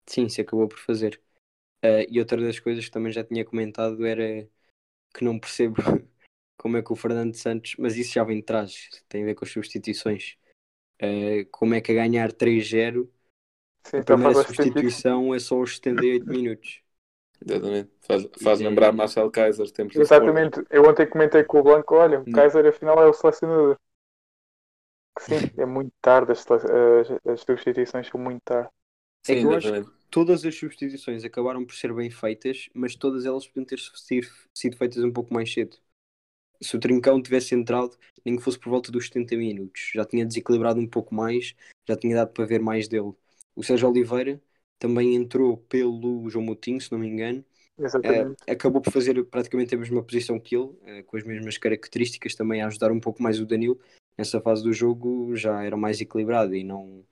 Sim, 0.07 0.29
se 0.29 0.41
acabou 0.41 0.67
por 0.67 0.79
fazer. 0.79 1.21
Ah, 1.83 2.05
e 2.09 2.19
outra 2.19 2.41
das 2.41 2.59
coisas 2.59 2.85
que 2.85 2.91
também 2.91 3.11
já 3.11 3.23
tinha 3.23 3.45
comentado 3.45 4.05
era 4.05 4.47
que 5.13 5.23
não 5.25 5.39
percebo 5.39 5.75
como 6.57 6.77
é 6.77 6.83
que 6.83 6.93
o 6.93 6.95
Fernando 6.95 7.35
Santos, 7.35 7.75
mas 7.79 7.97
isso 7.97 8.13
já 8.13 8.23
vem 8.23 8.37
de 8.37 8.43
trás, 8.43 8.89
tem 9.09 9.23
a 9.23 9.25
ver 9.27 9.35
com 9.35 9.45
as 9.45 9.51
substituições. 9.51 10.37
Ah, 11.01 11.45
como 11.51 11.73
é 11.75 11.81
que 11.81 11.91
a 11.91 11.95
ganhar 11.95 12.31
3-0, 12.33 13.11
Sim, 13.83 13.97
a 13.97 13.99
então 13.99 14.15
primeira 14.17 14.35
sentido. 14.35 14.75
substituição 14.75 15.33
é 15.33 15.39
só 15.39 15.55
aos 15.57 15.75
78 15.75 16.29
minutos. 16.29 16.81
Exatamente. 17.45 17.91
Faz, 18.01 18.27
faz 18.41 18.59
Sim. 18.59 18.65
lembrar 18.65 18.91
Marcel 18.93 19.29
Kaiser, 19.29 19.69
tempos 19.71 19.97
Exatamente. 19.97 20.63
Eu 20.69 20.83
ontem 20.83 21.07
comentei 21.07 21.43
com 21.43 21.59
o 21.59 21.63
Blanco, 21.63 21.95
olha, 21.95 22.19
o 22.21 22.25
Hum. 22.27 22.31
Kaiser 22.31 22.65
afinal 22.65 23.01
é 23.01 23.05
o 23.07 23.13
selecionador. 23.13 23.77
Que 25.15 25.23
sim, 25.23 25.51
é 25.57 25.65
muito 25.65 25.93
tarde, 26.01 26.31
as, 26.31 26.45
as, 26.49 27.27
as 27.27 27.41
substituições 27.41 28.07
são 28.07 28.19
muito 28.19 28.41
tarde. 28.43 28.69
Sporting. 29.23 29.31
É 29.31 29.35
Sim, 29.35 29.39
que 29.39 29.45
eu 29.45 29.53
acho 29.53 29.67
exatamente. 29.67 30.03
Todas 30.09 30.45
as 30.45 30.55
substituições 30.55 31.23
acabaram 31.23 31.65
por 31.65 31.73
ser 31.73 31.91
bem 31.91 32.09
feitas, 32.11 32.69
mas 32.73 32.95
todas 32.95 33.25
elas 33.25 33.47
podiam 33.47 33.65
ter 33.65 33.79
sido, 33.79 34.27
sido 34.53 34.77
feitas 34.77 35.03
um 35.03 35.11
pouco 35.11 35.33
mais 35.33 35.51
cedo. 35.51 35.75
Se 36.61 36.75
o 36.75 36.79
Trincão 36.79 37.21
tivesse 37.21 37.55
entrado, 37.55 37.97
nem 38.23 38.37
que 38.37 38.43
fosse 38.43 38.59
por 38.59 38.69
volta 38.69 38.91
dos 38.91 39.07
70 39.07 39.35
minutos, 39.35 39.89
já 39.93 40.05
tinha 40.05 40.25
desequilibrado 40.25 40.79
um 40.79 40.87
pouco 40.87 41.15
mais, 41.15 41.55
já 41.87 41.95
tinha 41.95 42.15
dado 42.15 42.31
para 42.31 42.45
ver 42.45 42.61
mais 42.61 42.87
dele. 42.87 43.11
O 43.55 43.63
Sérgio 43.63 43.89
Oliveira 43.89 44.39
também 44.77 45.15
entrou 45.15 45.57
pelo 45.57 46.29
João 46.29 46.45
Moutinho, 46.45 46.79
se 46.79 46.91
não 46.91 46.99
me 46.99 47.07
engano, 47.07 47.43
Exatamente. 47.77 48.43
Eh, 48.45 48.51
acabou 48.51 48.81
por 48.81 48.91
fazer 48.91 49.23
praticamente 49.25 49.73
a 49.73 49.77
mesma 49.77 50.03
posição 50.03 50.39
que 50.39 50.55
ele, 50.55 50.69
eh, 50.83 51.03
com 51.03 51.17
as 51.17 51.23
mesmas 51.23 51.57
características, 51.57 52.35
também 52.35 52.61
a 52.61 52.67
ajudar 52.67 52.91
um 52.91 52.99
pouco 52.99 53.21
mais 53.21 53.39
o 53.39 53.45
Danilo. 53.45 53.79
Nessa 54.17 54.39
fase 54.39 54.63
do 54.63 54.71
jogo 54.71 55.35
já 55.35 55.63
era 55.63 55.75
mais 55.75 55.99
equilibrado 55.99 56.55
e 56.55 56.63
não 56.63 57.03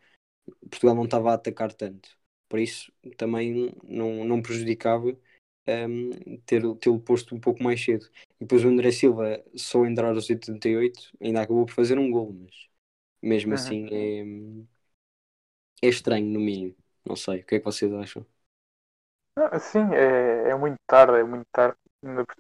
Portugal 0.70 0.96
não 0.96 1.06
estava 1.06 1.32
a 1.32 1.34
atacar 1.36 1.74
tanto. 1.74 2.10
Por 2.50 2.60
isso 2.60 2.92
também 3.18 3.74
não, 3.84 4.26
não 4.26 4.42
prejudicava 4.42 5.16
ehm, 5.66 6.12
ter, 6.46 6.62
tê-lo 6.78 7.00
posto 7.00 7.36
um 7.36 7.40
pouco 7.40 7.64
mais 7.64 7.84
cedo. 7.84 8.06
E 8.40 8.42
depois 8.46 8.64
o 8.66 8.68
André 8.70 8.92
Silva, 8.92 9.44
só 9.56 9.86
entrar 9.86 10.10
aos 10.16 10.30
88, 10.30 11.12
ainda 11.22 11.42
acabou 11.42 11.66
por 11.66 11.74
fazer 11.74 11.98
um 12.00 12.12
gol, 12.12 12.34
mas 12.34 12.52
mesmo 13.22 13.54
Uhum. 13.54 13.56
assim 13.56 13.88
é, 13.92 14.24
é 15.82 15.88
estranho 15.90 16.26
no 16.28 16.40
mínimo. 16.40 16.76
Não 17.06 17.16
sei, 17.16 17.42
o 17.42 17.46
que 17.46 17.56
é 17.56 17.60
que 17.60 17.66
vocês 17.66 17.92
acham? 17.94 18.26
Ah, 19.36 19.60
Sim, 19.60 19.94
é, 19.94 20.50
é 20.50 20.56
muito 20.56 20.78
tarde, 20.88 21.20
é 21.20 21.24
muito 21.24 21.46
tarde. 21.52 21.78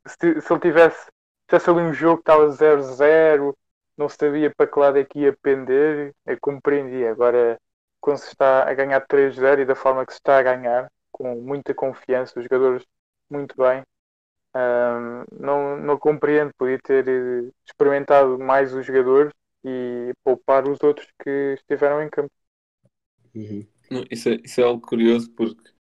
Se, 0.07 0.41
se 0.41 0.53
ele 0.53 0.59
tivesse, 0.61 1.09
tivesse 1.47 1.69
ali 1.69 1.79
um 1.81 1.93
jogo 1.93 2.17
que 2.17 2.21
estava 2.31 2.49
0-0, 2.51 3.55
não 3.97 4.09
se 4.09 4.17
sabia 4.17 4.53
para 4.55 4.67
que 4.69 4.79
lado 4.79 4.97
é 4.97 5.05
que 5.05 5.19
ia 5.19 5.35
pender, 5.41 6.13
eu 6.25 6.37
compreendia. 6.41 7.11
Agora, 7.11 7.57
quando 8.01 8.17
se 8.17 8.29
está 8.29 8.69
a 8.69 8.73
ganhar 8.73 8.99
3-0 9.07 9.61
e 9.61 9.65
da 9.65 9.75
forma 9.75 10.05
que 10.05 10.11
se 10.11 10.19
está 10.19 10.39
a 10.39 10.43
ganhar, 10.43 10.91
com 11.11 11.35
muita 11.35 11.73
confiança, 11.73 12.37
os 12.39 12.43
jogadores 12.43 12.83
muito 13.29 13.55
bem, 13.55 13.83
ahm, 14.53 15.23
não, 15.31 15.77
não 15.77 15.97
compreendo. 15.97 16.51
Podia 16.57 16.79
ter 16.79 17.07
eh, 17.07 17.51
experimentado 17.65 18.37
mais 18.39 18.73
os 18.73 18.85
jogadores 18.85 19.31
e 19.63 20.11
poupar 20.23 20.67
os 20.67 20.79
outros 20.81 21.07
que 21.23 21.55
estiveram 21.55 22.01
em 22.01 22.09
campo. 22.09 22.31
Uhum. 23.35 23.65
Isso 24.09 24.29
é, 24.29 24.33
isso 24.43 24.61
é 24.61 24.63
algo 24.63 24.81
curioso 24.81 25.29
porque 25.31 25.71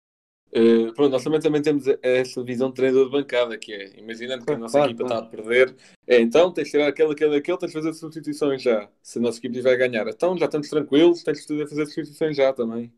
eh, 0.53 0.93
pronto, 0.95 1.11
nós 1.11 1.23
também, 1.23 1.41
também 1.41 1.63
temos 1.63 1.85
essa 2.03 2.43
visão 2.43 2.69
de 2.69 2.75
treinador 2.75 3.07
de 3.07 3.13
bancada, 3.13 3.57
que 3.57 3.73
é 3.73 3.99
imaginando 3.99 4.45
que 4.45 4.53
a 4.53 4.59
nossa 4.59 4.79
claro, 4.79 4.91
equipa 4.91 5.07
claro. 5.07 5.25
está 5.25 5.27
a 5.27 5.31
perder, 5.31 5.77
é 6.07 6.21
então 6.21 6.53
tens 6.53 6.65
de 6.65 6.71
tirar 6.73 6.89
aquele, 6.89 7.13
aquele, 7.13 7.37
aquele, 7.37 7.59
tens 7.59 7.69
de 7.69 7.75
fazer 7.75 7.93
substituições 7.95 8.63
já. 8.63 8.89
Se 9.03 9.19
a 9.19 9.23
nossa 9.23 9.39
equipe 9.39 9.55
estiver 9.55 9.75
a 9.75 9.77
ganhar, 9.77 10.09
então 10.09 10.37
já 10.37 10.47
estamos 10.47 10.69
tranquilos, 10.69 11.23
tens 11.23 11.47
de 11.47 11.67
fazer 11.67 11.87
substituições 11.87 12.37
já 12.37 12.53
também. 12.53 12.93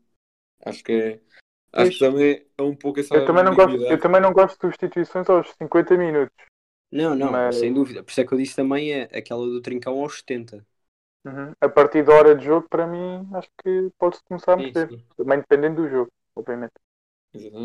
Acho 0.65 0.83
que 0.83 0.91
é. 0.91 1.19
Acho 1.71 1.91
que 1.91 1.99
também 1.99 2.45
é 2.57 2.61
um 2.61 2.75
pouco 2.75 2.99
essa 2.99 3.15
Eu 3.15 3.25
também, 3.25 3.43
não 3.43 3.55
gosto, 3.55 3.75
eu 3.75 3.99
também 3.99 4.21
não 4.21 4.31
gosto 4.31 4.55
de 4.55 4.61
substituições 4.61 5.29
aos 5.29 5.51
50 5.57 5.97
minutos. 5.97 6.35
Não, 6.91 7.15
não, 7.15 7.31
Mas- 7.31 7.55
sem 7.55 7.73
dúvida. 7.73 8.03
Por 8.03 8.11
isso 8.11 8.21
é 8.21 8.25
que 8.25 8.33
eu 8.33 8.37
disse 8.37 8.55
também 8.55 8.93
é 8.93 9.03
aquela 9.11 9.43
do 9.45 9.61
Trincão 9.61 9.99
aos 9.99 10.17
70. 10.19 10.63
Uhum. 11.25 11.53
A 11.59 11.69
partir 11.69 12.03
da 12.03 12.13
hora 12.13 12.35
de 12.35 12.45
jogo, 12.45 12.67
para 12.69 12.85
mim, 12.85 13.27
acho 13.33 13.49
que 13.63 13.89
pode-se 13.97 14.23
começar 14.25 14.53
a 14.53 14.57
sim. 14.59 15.03
Também 15.17 15.39
dependendo 15.39 15.81
do 15.81 15.89
jogo, 15.89 16.11
obviamente. 16.35 16.73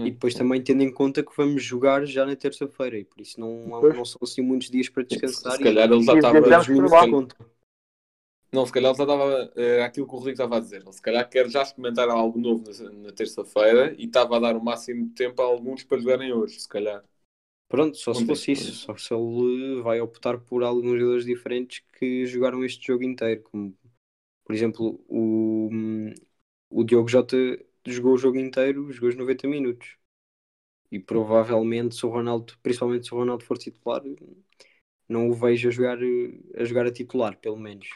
E 0.03 0.11
Exatamente. 0.11 0.13
depois 0.13 0.35
também 0.35 0.63
tendo 0.63 0.83
em 0.83 0.93
conta 0.93 1.23
que 1.25 1.37
vamos 1.37 1.63
jogar 1.63 2.05
já 2.07 2.25
na 2.27 2.37
terça-feira 2.37 2.99
e 2.99 3.05
por 3.05 3.21
isso 3.21 3.41
não, 3.41 3.75
há- 3.77 3.87
não 3.91 4.05
são 4.05 4.21
assim 4.23 4.41
muitos 4.43 4.71
dias 4.71 4.89
para 4.89 5.03
descansar. 5.05 5.59
Se 5.59 5.61
calhar 5.61 5.91
ele 5.91 6.03
já 6.03 6.15
E 6.15 6.15
estava. 6.15 7.09
contam. 7.09 7.47
Não, 8.53 8.65
se 8.65 8.73
calhar 8.73 8.91
ele 8.91 8.97
já 8.99 9.05
estava. 9.05 9.53
Era 9.57 9.85
aquilo 9.87 10.07
que 10.07 10.13
o 10.15 10.17
Rodrigo 10.17 10.35
estava 10.35 10.57
a 10.57 10.61
dizer. 10.61 10.83
Ele 10.83 10.93
se 10.93 11.03
calhar 11.03 11.29
quer 11.29 11.49
já 11.51 11.63
experimentar 11.63 12.09
algo 12.09 12.39
novo 12.39 12.65
na, 12.83 12.91
na 13.09 13.13
terça-feira 13.13 13.95
e 13.99 14.05
estava 14.07 14.37
a 14.37 14.41
dar 14.41 14.57
o 14.57 14.65
máximo 14.65 15.07
de 15.09 15.15
tempo 15.15 15.43
a 15.43 15.45
alguns 15.45 15.85
para 15.85 15.99
jogarem 15.99 16.33
hoje, 16.33 16.59
se 16.61 16.69
calhar. 16.69 17.05
Pronto, 17.69 17.97
só 17.97 18.15
se 18.15 18.25
fosse 18.25 18.53
isso. 18.53 18.73
Só 18.75 18.97
se 18.97 19.13
ele 19.15 19.83
vai 19.83 20.01
optar 20.01 20.39
por 20.39 20.63
alguns 20.63 20.99
jogadores 20.99 21.25
diferentes 21.27 21.81
que 21.99 22.25
jogaram 22.27 22.65
este 22.65 22.87
jogo 22.87 23.05
inteiro. 23.05 23.43
Como, 23.43 23.77
por 24.45 24.55
exemplo, 24.55 25.01
o, 25.09 25.71
o 26.71 26.85
Diogo 26.85 27.09
Jota 27.09 27.37
jogou 27.93 28.15
o 28.15 28.19
jogo 28.19 28.39
inteiro, 28.39 28.91
jogou 28.93 29.09
os 29.09 29.17
90 29.17 29.47
minutos. 29.47 29.97
E 30.91 30.99
provavelmente, 30.99 31.95
se 31.95 32.07
o 32.07 32.09
Ronaldo, 32.09 32.55
principalmente 32.63 33.07
se 33.07 33.15
o 33.15 33.19
Ronaldo 33.19 33.45
for 33.45 33.59
titular, 33.59 34.03
não 35.09 35.29
o 35.29 35.35
vejo 35.35 35.69
a 35.69 35.71
jogar 35.71 35.99
a, 36.57 36.65
jogar 36.65 36.87
a 36.87 36.93
titular, 36.93 37.37
pelo 37.39 37.57
menos. 37.57 37.89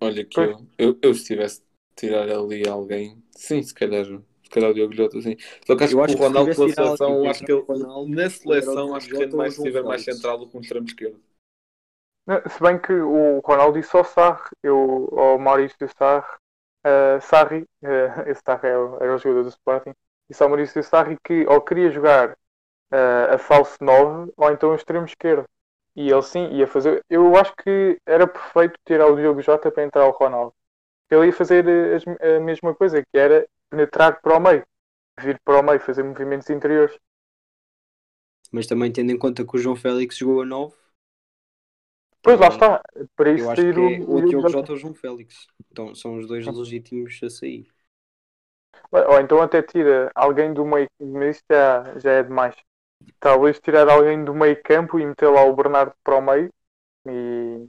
Olha 0.00 0.24
que 0.24 0.40
eu, 0.40 0.66
eu, 0.78 0.98
eu 1.00 1.14
se 1.14 1.24
tivesse 1.24 1.60
de 1.60 1.66
tirar 1.96 2.28
ali 2.28 2.66
alguém, 2.66 3.22
sim, 3.36 3.62
se 3.62 3.72
calhar, 3.72 4.04
se 4.04 4.50
calhar 4.50 4.70
o 4.70 4.74
Diogo 4.74 4.92
Jota, 4.92 5.20
sim. 5.20 5.36
Só 5.64 5.76
que 5.76 5.84
acho 5.84 5.94
Eu 5.94 5.98
que 5.98 6.04
acho 6.04 6.14
o 6.14 6.18
que 6.18 6.24
Ronaldo 6.24 6.54
pela 6.54 6.68
seleção, 6.68 7.28
acho 7.28 7.44
que 7.44 7.52
ele, 7.52 7.60
o 7.60 7.64
Ronaldo, 7.64 8.10
na 8.10 8.26
o 8.26 8.30
seleção, 8.30 8.94
acho 8.94 9.08
que 9.08 9.16
ou 9.16 9.36
mais 9.36 9.58
o 9.58 9.62
estiver 9.62 9.84
mais 9.84 10.02
central 10.02 10.38
do 10.38 10.48
que 10.48 10.56
um 10.56 10.60
extremo 10.60 10.86
esquerdo. 10.86 11.20
Se 12.48 12.62
bem 12.62 12.80
que 12.80 12.92
o 12.92 13.40
Ronaldo 13.40 13.80
disse 13.80 13.96
ao 13.96 14.04
Sarri, 14.04 14.50
eu, 14.62 15.08
ao 15.12 15.38
Maurício 15.38 15.76
Sarri, 15.96 16.41
eh, 16.84 17.20
Sarri, 17.20 17.66
eh, 17.82 18.24
esse 18.30 18.42
Sarri 18.44 18.68
era, 18.68 18.80
o- 18.84 18.96
era 19.02 19.14
o 19.14 19.18
jogador 19.18 19.42
do 19.44 19.48
Sporting, 19.50 19.92
disse 20.28 20.42
ao 20.42 20.48
Maurício 20.48 20.82
Sarri 20.82 21.18
que 21.24 21.46
ou 21.46 21.60
queria 21.60 21.90
jogar 21.90 22.36
eh, 22.92 23.34
a 23.34 23.38
falso 23.38 23.78
9 23.84 24.32
ou 24.36 24.50
então 24.52 24.70
o 24.72 24.74
extremo 24.76 25.06
esquerdo. 25.06 25.46
E 25.96 26.10
ele 26.10 26.22
sim 26.22 26.48
ia 26.52 26.66
fazer. 26.66 27.04
Eu 27.10 27.36
acho 27.36 27.54
que 27.56 27.98
era 28.06 28.26
perfeito 28.26 28.78
tirar 28.86 29.06
o 29.08 29.16
Diogo 29.16 29.42
Jota 29.42 29.70
para 29.72 29.84
entrar 29.84 30.06
o 30.06 30.12
Ronaldo. 30.12 30.54
Ele 31.10 31.26
ia 31.28 31.32
fazer 31.32 31.66
as- 31.96 32.04
a 32.08 32.40
mesma 32.40 32.74
coisa, 32.74 33.02
que 33.02 33.18
era 33.18 33.46
penetrar 33.70 34.20
para 34.22 34.36
o 34.36 34.40
meio, 34.40 34.64
vir 35.20 35.40
para 35.44 35.60
o 35.60 35.62
meio, 35.64 35.80
fazer 35.80 36.02
movimentos 36.04 36.50
interiores. 36.50 36.96
Mas 38.52 38.66
também 38.68 38.92
tendo 38.92 39.10
em 39.10 39.18
conta 39.18 39.44
que 39.44 39.56
o 39.56 39.58
João 39.58 39.74
Félix 39.76 40.16
jogou 40.16 40.42
a 40.42 40.46
9, 40.46 40.74
Pois 42.22 42.38
lá 42.40 42.48
está, 42.48 42.80
para 43.16 43.30
isso 43.32 43.48
eu 43.48 43.50
acho 43.50 43.66
que 43.68 43.76
é 43.76 43.80
o 43.80 44.16
o 44.16 44.22
Diogo 44.22 44.48
Jota. 44.48 44.72
Ou 44.72 44.76
o 44.76 44.76
João 44.78 44.94
Félix. 44.94 45.46
Então 45.70 45.94
são 45.94 46.16
os 46.18 46.26
dois 46.26 46.46
legítimos 46.46 47.18
a 47.22 47.30
sair. 47.30 47.66
Ou 48.90 49.20
então 49.20 49.40
até 49.42 49.62
tira 49.62 50.10
alguém 50.14 50.52
do 50.52 50.64
meio, 50.64 50.88
mas 51.00 51.36
isto 51.36 51.44
já, 51.50 51.98
já 51.98 52.10
é 52.12 52.22
demais. 52.22 52.54
Talvez 53.20 53.60
tirar 53.60 53.88
alguém 53.90 54.24
do 54.24 54.34
meio 54.34 54.62
campo 54.62 54.98
e 55.00 55.06
meter 55.06 55.28
lá 55.30 55.44
o 55.44 55.56
Bernardo 55.56 55.94
para 56.04 56.16
o 56.16 56.22
meio 56.22 56.50
e 57.06 57.66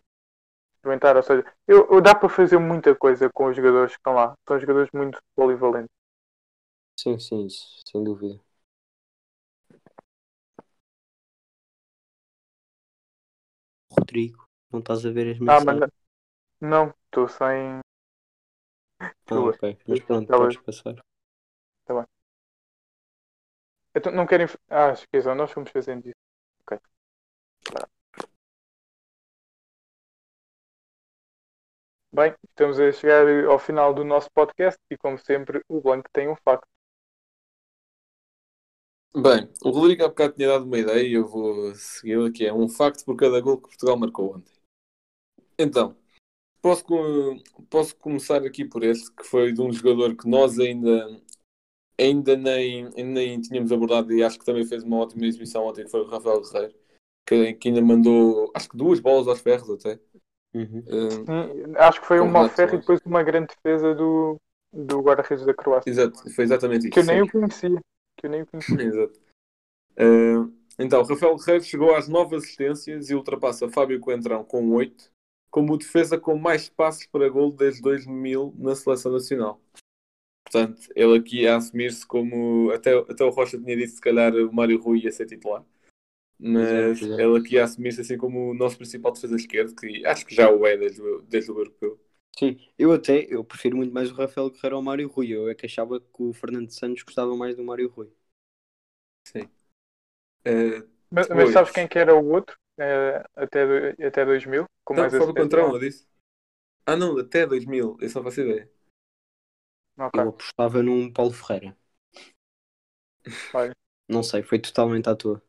experimentar. 0.76 1.18
Ou 1.18 1.24
seja, 1.24 1.46
eu, 1.68 1.88
eu- 1.92 2.02
dá 2.02 2.16
para 2.16 2.30
fazer 2.30 2.60
muita 2.60 2.96
coisa 2.96 3.30
com 3.34 3.48
os 3.48 3.56
jogadores 3.58 3.94
que 3.94 4.00
estão 4.00 4.14
lá. 4.16 4.36
São 4.48 4.60
jogadores 4.60 4.90
muito 4.94 5.20
polivalentes. 5.36 5.92
Sim, 6.96 7.20
sim, 7.20 7.46
isso, 7.46 7.82
sem 7.86 8.04
dúvida. 8.04 8.40
Rodrigo, 13.90 14.43
não 14.74 14.80
estás 14.82 15.06
a 15.06 15.12
ver 15.12 15.32
as 15.32 15.40
Ah, 15.48 15.60
mensagens? 15.60 15.62
mas 15.62 15.90
não, 16.62 16.94
estou 17.08 17.28
sem. 17.30 17.82
Ah, 19.30 19.42
ok. 19.44 19.78
Mas 19.86 20.00
pronto, 20.00 20.32
Tá 20.32 20.38
bem. 20.40 20.48
podes 20.48 20.56
passar. 20.58 20.96
Então, 23.96 24.12
não 24.12 24.26
querem. 24.28 24.48
Ah, 24.70 24.92
esqueçam, 24.92 25.36
nós 25.36 25.52
fomos 25.52 25.72
fazendo 25.72 26.08
isso. 26.08 26.16
Ok. 26.62 26.80
Bem, 32.14 32.34
estamos 32.48 32.80
a 32.80 32.90
chegar 32.94 33.28
ao 33.46 33.60
final 33.60 33.94
do 33.94 34.06
nosso 34.06 34.32
podcast 34.32 34.80
e, 34.90 34.98
como 34.98 35.18
sempre, 35.20 35.62
o 35.68 35.82
Blanco 35.82 36.10
tem 36.14 36.30
um 36.30 36.36
facto. 36.38 36.66
Bem, 39.16 39.50
o 39.64 39.70
Rodrigo 39.72 40.04
há 40.06 40.08
bocado 40.08 40.34
tinha 40.36 40.48
dado 40.50 40.66
uma 40.66 40.78
ideia 40.78 41.02
e 41.08 41.14
eu 41.14 41.28
vou 41.28 41.74
segui-la, 41.76 42.32
que 42.32 42.46
é 42.46 42.54
um 42.54 42.68
facto 42.70 43.04
por 43.06 43.16
cada 43.16 43.40
gol 43.42 43.58
que 43.58 43.68
Portugal 43.70 43.98
marcou 43.98 44.36
ontem. 44.36 44.54
Então, 45.64 45.96
posso, 46.62 46.86
posso 47.70 47.96
começar 47.96 48.44
aqui 48.44 48.66
por 48.66 48.84
este, 48.84 49.12
que 49.14 49.24
foi 49.24 49.52
de 49.52 49.62
um 49.62 49.72
jogador 49.72 50.16
que 50.16 50.28
nós 50.28 50.60
ainda, 50.60 51.22
ainda, 52.00 52.36
nem, 52.36 52.86
ainda 52.86 53.04
nem 53.04 53.42
tínhamos 53.42 53.72
abordado 53.72 54.14
e 54.14 54.24
acho 54.24 54.40
que 54.40 54.46
também 54.46 54.66
fez 54.66 54.84
uma 54.84 54.98
ótima 54.98 55.26
exibição 55.26 55.66
ontem, 55.66 55.86
que 55.86 55.92
foi 55.92 56.02
o 56.02 56.08
Rafael 56.08 56.42
Guerreiro, 56.42 56.76
que, 57.28 57.54
que 57.54 57.68
ainda 57.70 57.82
mandou, 57.82 58.52
acho 58.56 58.70
que 58.70 58.78
duas 58.78 59.00
bolas 59.00 59.28
aos 59.28 59.42
ferros 59.42 59.70
até. 59.70 60.00
Uhum. 60.54 60.84
Sim, 60.86 61.74
acho 61.78 62.02
que 62.02 62.08
foi 62.08 62.20
um 62.20 62.30
mau 62.30 62.48
ferro 62.48 62.76
e 62.76 62.78
depois 62.78 63.00
uma 63.06 63.24
grande 63.24 63.48
defesa 63.48 63.96
do, 63.96 64.38
do 64.72 65.02
guarda-redes 65.02 65.46
da 65.46 65.54
Croácia. 65.54 65.90
exato, 65.90 66.30
foi 66.32 66.44
exatamente 66.44 66.84
isso. 66.84 66.92
Que 66.92 67.00
eu 67.00 67.06
nem 67.06 67.18
sim. 67.18 67.24
o 67.24 67.32
conhecia. 67.32 67.82
Que 68.20 68.28
eu 68.28 68.30
nem 68.30 68.42
o 68.44 68.46
conhecia. 68.46 68.76
Exato. 68.84 69.20
Eh, 69.96 70.48
então, 70.80 71.04
Rafael 71.04 71.36
Guerreiro 71.38 71.64
chegou 71.64 71.96
às 71.96 72.08
nove 72.08 72.36
assistências 72.36 73.10
e 73.10 73.16
ultrapassa 73.16 73.70
Fábio 73.70 74.00
Coentrão 74.00 74.44
com 74.44 74.72
oito, 74.72 75.12
como 75.54 75.78
defesa 75.78 76.18
com 76.20 76.36
mais 76.36 76.68
passos 76.68 77.06
para 77.06 77.30
gol 77.30 77.52
desde 77.52 77.80
2000 77.80 78.52
na 78.58 78.76
seleção 78.76 79.12
nacional. 79.12 79.62
Portanto, 80.44 80.82
ele 80.96 81.16
aqui 81.20 81.48
a 81.48 81.58
assumir-se 81.58 82.06
como. 82.08 82.72
Até, 82.72 82.98
até 82.98 83.24
o 83.24 83.30
Rocha 83.30 83.60
tinha 83.60 83.78
dito, 83.78 83.92
se 83.92 84.02
calhar, 84.02 84.34
o 84.34 84.52
Mário 84.52 84.82
Rui 84.82 85.02
ia 85.04 85.12
ser 85.12 85.28
titular. 85.28 85.64
Mas 86.40 86.68
Exato, 87.00 87.06
exato. 87.06 87.22
ele 87.22 87.38
aqui 87.38 87.60
a 87.60 87.66
assumir-se 87.66 88.02
assim 88.02 88.18
como 88.18 88.50
o 88.50 88.54
nosso 88.56 88.78
principal 88.78 89.12
defesa 89.12 89.36
esquerdo, 89.36 89.76
que 89.76 90.04
acho 90.08 90.26
que 90.26 90.34
já 90.34 90.50
o 90.50 90.66
é 90.66 90.76
desde, 90.76 91.02
o- 91.02 91.22
desde 91.22 91.52
o 91.52 91.60
europeu. 91.60 92.00
Sim, 92.36 92.58
eu 92.78 92.92
até 92.92 93.28
eu 93.30 93.44
prefiro 93.44 93.78
muito 93.78 93.94
mais 93.94 94.12
o 94.12 94.16
Rafael 94.16 94.50
Guerreiro 94.50 94.76
ao 94.78 94.82
Mário 94.82 95.08
Rui. 95.08 95.28
Eu 95.32 95.48
é 95.50 95.54
que 95.56 95.68
achava 95.68 96.00
que 96.00 96.08
o 96.24 96.34
Fernando 96.34 96.72
Santos 96.72 97.04
gostava 97.04 97.36
mais 97.38 97.56
do 97.56 97.64
Mário 97.64 97.88
Rui. 97.90 98.12
Eh, 100.46 100.84
Mas, 101.12 101.28
mas 101.28 101.28
Depois- 101.30 101.54
sabes 101.54 101.72
quem 101.72 101.88
que 101.88 102.00
era 102.00 102.16
o 102.16 102.28
outro? 102.32 102.58
Eh, 102.78 103.24
até, 103.36 103.62
até 104.08 104.26
2000? 104.26 104.66
Com 104.84 104.94
então, 104.94 105.04
mais 105.04 105.14
Fábio 105.14 105.36
assistência? 105.36 105.36
Coentrão, 105.36 105.74
eu 105.74 105.80
disse. 105.80 106.08
Ah, 106.86 106.96
não, 106.96 107.18
até 107.20 107.46
2000, 107.48 107.98
eu 108.02 108.10
só 108.10 108.24
faço 108.24 108.42
ideia. 108.42 108.72
Ok. 109.98 110.20
Eu 110.20 110.30
apostava 110.30 110.82
num 110.84 111.12
Paulo 111.14 111.32
Ferreira. 111.34 111.78
Olha. 113.54 113.74
Não 114.08 114.24
sei, 114.24 114.44
foi 114.44 114.60
totalmente 114.60 115.10
à 115.10 115.16
toa. 115.16 115.42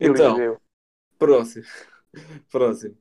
Então, 0.00 0.34
Eliseu. 0.34 0.60
Próximo. 1.18 1.64
Próximo. 2.50 2.96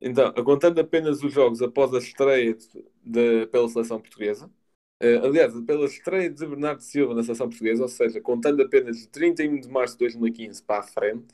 Então, 0.00 0.32
contando 0.44 0.80
apenas 0.80 1.22
os 1.22 1.32
jogos 1.32 1.62
após 1.62 1.92
a 1.94 1.98
estreia 1.98 2.54
de- 2.54 2.84
de- 3.02 3.46
pela 3.48 3.68
seleção 3.68 4.00
portuguesa, 4.00 4.50
eh, 5.00 5.16
aliás, 5.18 5.52
pela 5.62 5.86
estreia 5.86 6.30
de 6.30 6.46
Bernardo 6.46 6.82
Silva 6.82 7.14
na 7.14 7.22
seleção 7.22 7.48
portuguesa, 7.48 7.82
ou 7.82 7.88
seja, 7.88 8.20
contando 8.20 8.62
apenas 8.62 8.98
de 8.98 9.08
31 9.08 9.60
de 9.60 9.68
março 9.68 9.94
de 9.94 10.00
2015 10.00 10.62
para 10.62 10.80
a 10.80 10.82
frente, 10.82 11.26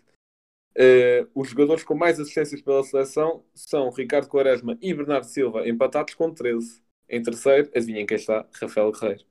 eh, 0.76 1.26
os 1.34 1.48
jogadores 1.50 1.84
com 1.84 1.94
mais 1.94 2.20
assistências 2.20 2.62
pela 2.62 2.82
seleção 2.84 3.44
são 3.54 3.90
Ricardo 3.90 4.28
Quaresma 4.28 4.78
e 4.80 4.94
Bernardo 4.94 5.26
Silva, 5.26 5.68
empatados 5.68 6.14
com 6.14 6.32
13. 6.32 6.82
Em 7.08 7.22
terceiro, 7.22 7.70
adivinhem 7.76 8.06
quem 8.06 8.16
está? 8.16 8.46
Rafael 8.54 8.92
Guerreiro. 8.92 9.24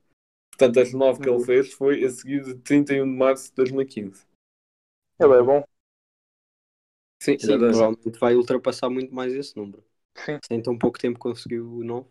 Portanto, 0.50 0.80
as 0.80 0.92
nove 0.94 1.20
que 1.20 1.28
ele 1.30 1.38
Uhum. 1.38 1.44
fez 1.44 1.72
foi 1.74 2.04
a 2.04 2.10
seguir 2.10 2.42
de 2.44 2.54
31 2.56 3.04
de 3.06 3.18
março 3.18 3.48
de 3.50 3.54
2015. 3.56 4.26
Ele 5.18 5.34
é 5.38 5.42
bom. 5.42 5.64
Sim, 7.20 7.38
Sim, 7.38 7.58
provavelmente 7.60 8.18
vai 8.18 8.34
ultrapassar 8.36 8.90
muito 8.90 9.14
mais 9.14 9.32
esse 9.32 9.56
número. 9.56 9.82
Sim. 10.16 10.40
Em 10.50 10.62
tão 10.62 10.78
pouco 10.78 10.98
tempo 10.98 11.18
conseguiu 11.18 11.68
o 11.78 11.84
9. 11.84 12.08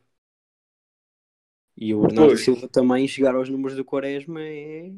E 1.82 1.94
o 1.94 2.02
Bernardo 2.02 2.36
Depois. 2.36 2.42
Silva 2.44 2.68
também 2.70 3.08
chegar 3.10 3.36
aos 3.36 3.50
números 3.50 3.76
do 3.78 3.84
Quaresma 3.86 4.42
é. 4.42 4.94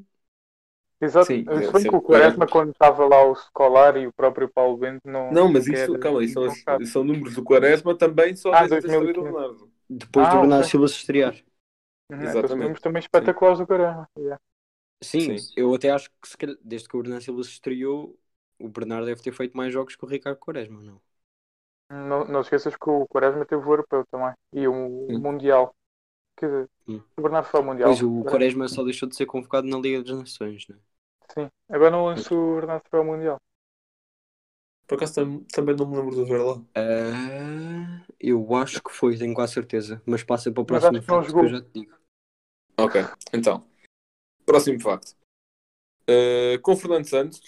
Exato. 1.00 1.32
Sim, 1.32 1.50
Se 1.54 1.62
é 1.64 1.70
bem 1.72 1.86
que 1.86 1.96
o 1.96 2.02
Quaresma, 2.02 2.48
quando 2.48 2.72
estava 2.72 3.06
lá 3.06 3.24
o 3.24 3.36
Scolar 3.36 3.96
e 3.98 4.08
o 4.08 4.14
próprio 4.14 4.50
Paulo 4.52 4.78
Bento, 4.78 5.02
não. 5.08 5.30
Não, 5.30 5.48
mas 5.52 5.68
isso, 5.68 5.98
calma, 5.98 6.24
isso 6.24 6.34
são, 6.36 6.44
as- 6.46 6.66
invocado. 6.66 6.84
são 6.92 7.04
números 7.04 7.36
do 7.36 7.44
Quaresma 7.44 7.98
também 7.98 8.36
só 8.36 8.54
Ah, 8.54 8.68
desde 8.68 8.86
a 8.86 8.90
estreia 8.90 9.12
do 9.14 9.24
2015. 9.24 9.24
Bernardo. 9.24 9.72
Depois 9.90 10.28
Ah, 10.28 10.30
do 10.30 10.40
Bernardo. 10.40 10.70
Silva 10.70 10.88
se 10.88 10.96
estrear. 10.98 11.44
Uhum, 12.10 12.22
Exatamente. 12.24 12.58
Então, 12.58 12.58
números 12.58 12.82
também 12.82 13.00
espetaculares 13.02 13.60
do 13.60 13.68
Quaresma. 13.68 14.08
Yeah. 14.18 14.40
Sim, 15.02 15.36
Sim. 15.38 15.50
eu 15.56 15.74
até 15.74 15.92
acho 15.92 16.10
que 16.22 16.28
se 16.30 16.38
calhar, 16.38 16.58
desde 16.64 16.88
que 16.88 16.96
o 16.96 17.02
Bernardo 17.02 17.24
Silva 17.24 17.44
se 17.44 17.52
estreou, 17.52 18.18
o 18.60 18.70
Bernardo 18.70 19.06
deve 19.06 19.22
ter 19.22 19.34
feito 19.34 19.56
mais 19.58 19.72
jogos 19.74 19.96
que 19.96 20.06
o 20.06 20.08
Ricardo 20.08 20.40
Quaresma, 20.40 20.82
não? 20.82 21.02
Não, 21.90 22.26
não 22.26 22.42
esqueças 22.42 22.76
que 22.76 22.90
o 22.90 23.08
Quaresma 23.08 23.46
teve 23.46 23.64
o 23.64 23.72
europeu 23.72 24.06
também. 24.12 24.34
E 24.54 24.68
o 24.68 24.74
Hum. 25.08 25.22
Mundial. 25.22 25.74
Quer 26.38 26.48
dizer, 26.48 26.70
Hum. 26.88 27.02
o 27.18 27.22
Bernardo 27.22 27.48
foi 27.48 27.60
ao 27.60 27.66
Mundial. 27.66 27.90
Pois 27.90 28.02
o 28.02 28.24
Quaresma 28.24 28.68
só 28.68 28.84
deixou 28.84 29.08
de 29.08 29.16
ser 29.16 29.26
convocado 29.26 29.68
na 29.68 29.78
Liga 29.78 30.04
das 30.04 30.18
Nações, 30.18 30.68
né? 30.68 30.76
Sim. 31.34 31.50
Agora 31.70 31.92
não 31.92 32.06
lançou 32.06 32.38
o 32.38 32.56
Bernardo 32.56 32.84
foi 32.90 33.00
ao 33.00 33.06
Mundial. 33.06 33.38
Por 34.88 34.96
acaso 34.96 35.16
tam- 35.16 35.44
também 35.46 35.76
não 35.76 35.88
me 35.90 35.98
lembro 35.98 36.16
de 36.16 36.26
ver 36.26 36.38
lá. 36.42 36.62
Ah, 36.76 38.06
eu 38.20 38.54
acho 38.56 38.82
que 38.84 38.92
foi, 38.92 39.18
tenho 39.18 39.34
quase 39.34 39.54
certeza. 39.54 40.02
Mas 40.06 40.24
passa 40.24 40.52
para 40.52 40.62
o 40.62 40.66
próximo 40.66 41.02
facto 41.02 41.34
que 41.34 41.40
eu 41.46 41.48
já 41.50 41.62
te 41.62 41.70
digo. 41.74 41.94
Ok, 42.78 43.02
então. 43.34 43.66
Próximo 44.46 44.80
facto. 44.82 45.16
Uh, 46.10 46.60
com 46.62 46.76
Fernando 46.76 47.06
Santos, 47.08 47.42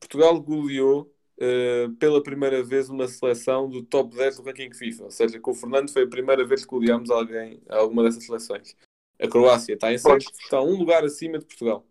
Portugal 0.00 0.40
goleou 0.40 1.14
uh, 1.38 1.92
pela 1.96 2.22
primeira 2.22 2.62
vez 2.62 2.88
uma 2.88 3.06
seleção 3.08 3.68
do 3.68 3.82
top 3.84 4.14
10 4.16 4.36
do 4.36 4.42
ranking 4.42 4.72
FIFA. 4.72 5.04
Ou 5.04 5.10
seja, 5.10 5.40
com 5.40 5.50
o 5.50 5.54
Fernando 5.54 5.90
foi 5.92 6.04
a 6.04 6.08
primeira 6.08 6.44
vez 6.46 6.64
que 6.64 6.70
goleámos 6.70 7.10
alguém 7.10 7.62
a 7.68 7.78
alguma 7.78 8.02
dessas 8.02 8.24
seleções. 8.24 8.76
A 9.20 9.28
Croácia 9.28 9.74
está 9.74 9.92
em 9.92 9.98
sexto, 9.98 10.32
está 10.38 10.60
um 10.60 10.76
lugar 10.76 11.02
acima 11.04 11.38
de 11.38 11.46
Portugal. 11.46 11.86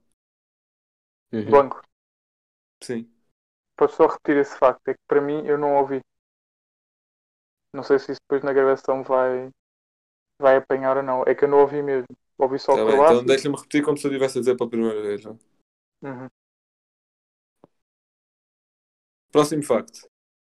Uhum. 1.33 1.49
Banco. 1.49 1.81
Sim. 2.83 3.09
Posso 3.75 3.95
só 3.95 4.07
repetir 4.07 4.37
esse 4.37 4.57
facto. 4.57 4.87
É 4.87 4.93
que 4.93 4.99
para 5.07 5.21
mim 5.21 5.45
eu 5.45 5.57
não 5.57 5.75
ouvi. 5.75 6.01
Não 7.73 7.83
sei 7.83 7.99
se 7.99 8.11
isso 8.11 8.21
depois 8.21 8.43
na 8.43 8.53
gravação 8.53 9.03
vai, 9.03 9.49
vai 10.39 10.57
apanhar 10.57 10.97
ou 10.97 11.03
não. 11.03 11.23
É 11.23 11.35
que 11.35 11.43
eu 11.43 11.49
não 11.49 11.59
ouvi 11.59 11.81
mesmo. 11.81 12.07
Ouvi 12.37 12.59
só 12.59 12.75
Tá 12.75 12.83
o 12.83 12.85
bem, 12.85 12.95
Croácia. 12.95 13.13
então 13.15 13.25
deixa-me 13.25 13.55
repetir 13.55 13.83
como 13.83 13.97
se 13.97 14.05
eu 14.07 14.11
estivesse 14.11 14.37
a 14.37 14.41
dizer 14.41 14.55
pela 14.55 14.69
primeira 14.69 15.01
vez. 15.01 15.25
Uhum. 15.25 16.29
Próximo 19.35 19.63
facto. 19.63 20.07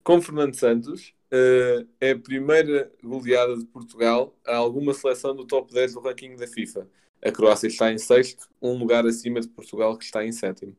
Com 0.02 0.22
Fernando 0.22 0.54
Santos, 0.54 1.12
eh, 1.30 1.84
é 2.00 2.10
a 2.12 2.18
primeira 2.18 2.90
goleada 3.04 3.54
de 3.54 3.66
Portugal 3.66 4.34
a 4.46 4.56
alguma 4.56 4.94
seleção 4.94 5.36
do 5.36 5.46
top 5.46 5.70
10 5.70 5.92
do 5.92 6.00
ranking 6.00 6.34
da 6.34 6.46
FIFA. 6.46 6.88
A 7.22 7.30
Croácia 7.30 7.66
está 7.66 7.92
em 7.92 7.98
sexto, 7.98 8.48
um 8.62 8.78
lugar 8.78 9.04
acima 9.04 9.38
de 9.38 9.48
Portugal 9.48 9.98
que 9.98 10.04
está 10.04 10.24
em 10.24 10.32
sétimo. 10.32 10.74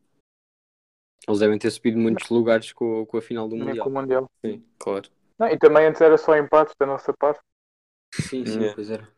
Eles 1.28 1.38
devem 1.38 1.56
ter 1.60 1.70
subido 1.70 1.96
muitos 1.96 2.28
lugares 2.28 2.72
com, 2.72 3.06
com 3.06 3.16
a 3.18 3.22
final 3.22 3.46
do 3.46 3.54
Nem 3.54 3.66
Mundial. 3.66 3.84
com 3.84 3.90
o 3.90 3.94
Mundial. 3.94 4.30
Sim, 4.44 4.64
claro. 4.80 5.08
Não, 5.38 5.46
e 5.46 5.56
também 5.56 5.86
antes 5.86 6.00
era 6.00 6.18
só 6.18 6.36
empates 6.36 6.74
da 6.76 6.86
nossa 6.86 7.12
parte. 7.16 7.38
Sim, 8.12 8.44
sim, 8.44 8.64
É. 8.64 8.74
pois 8.74 8.90
era. 8.90 9.08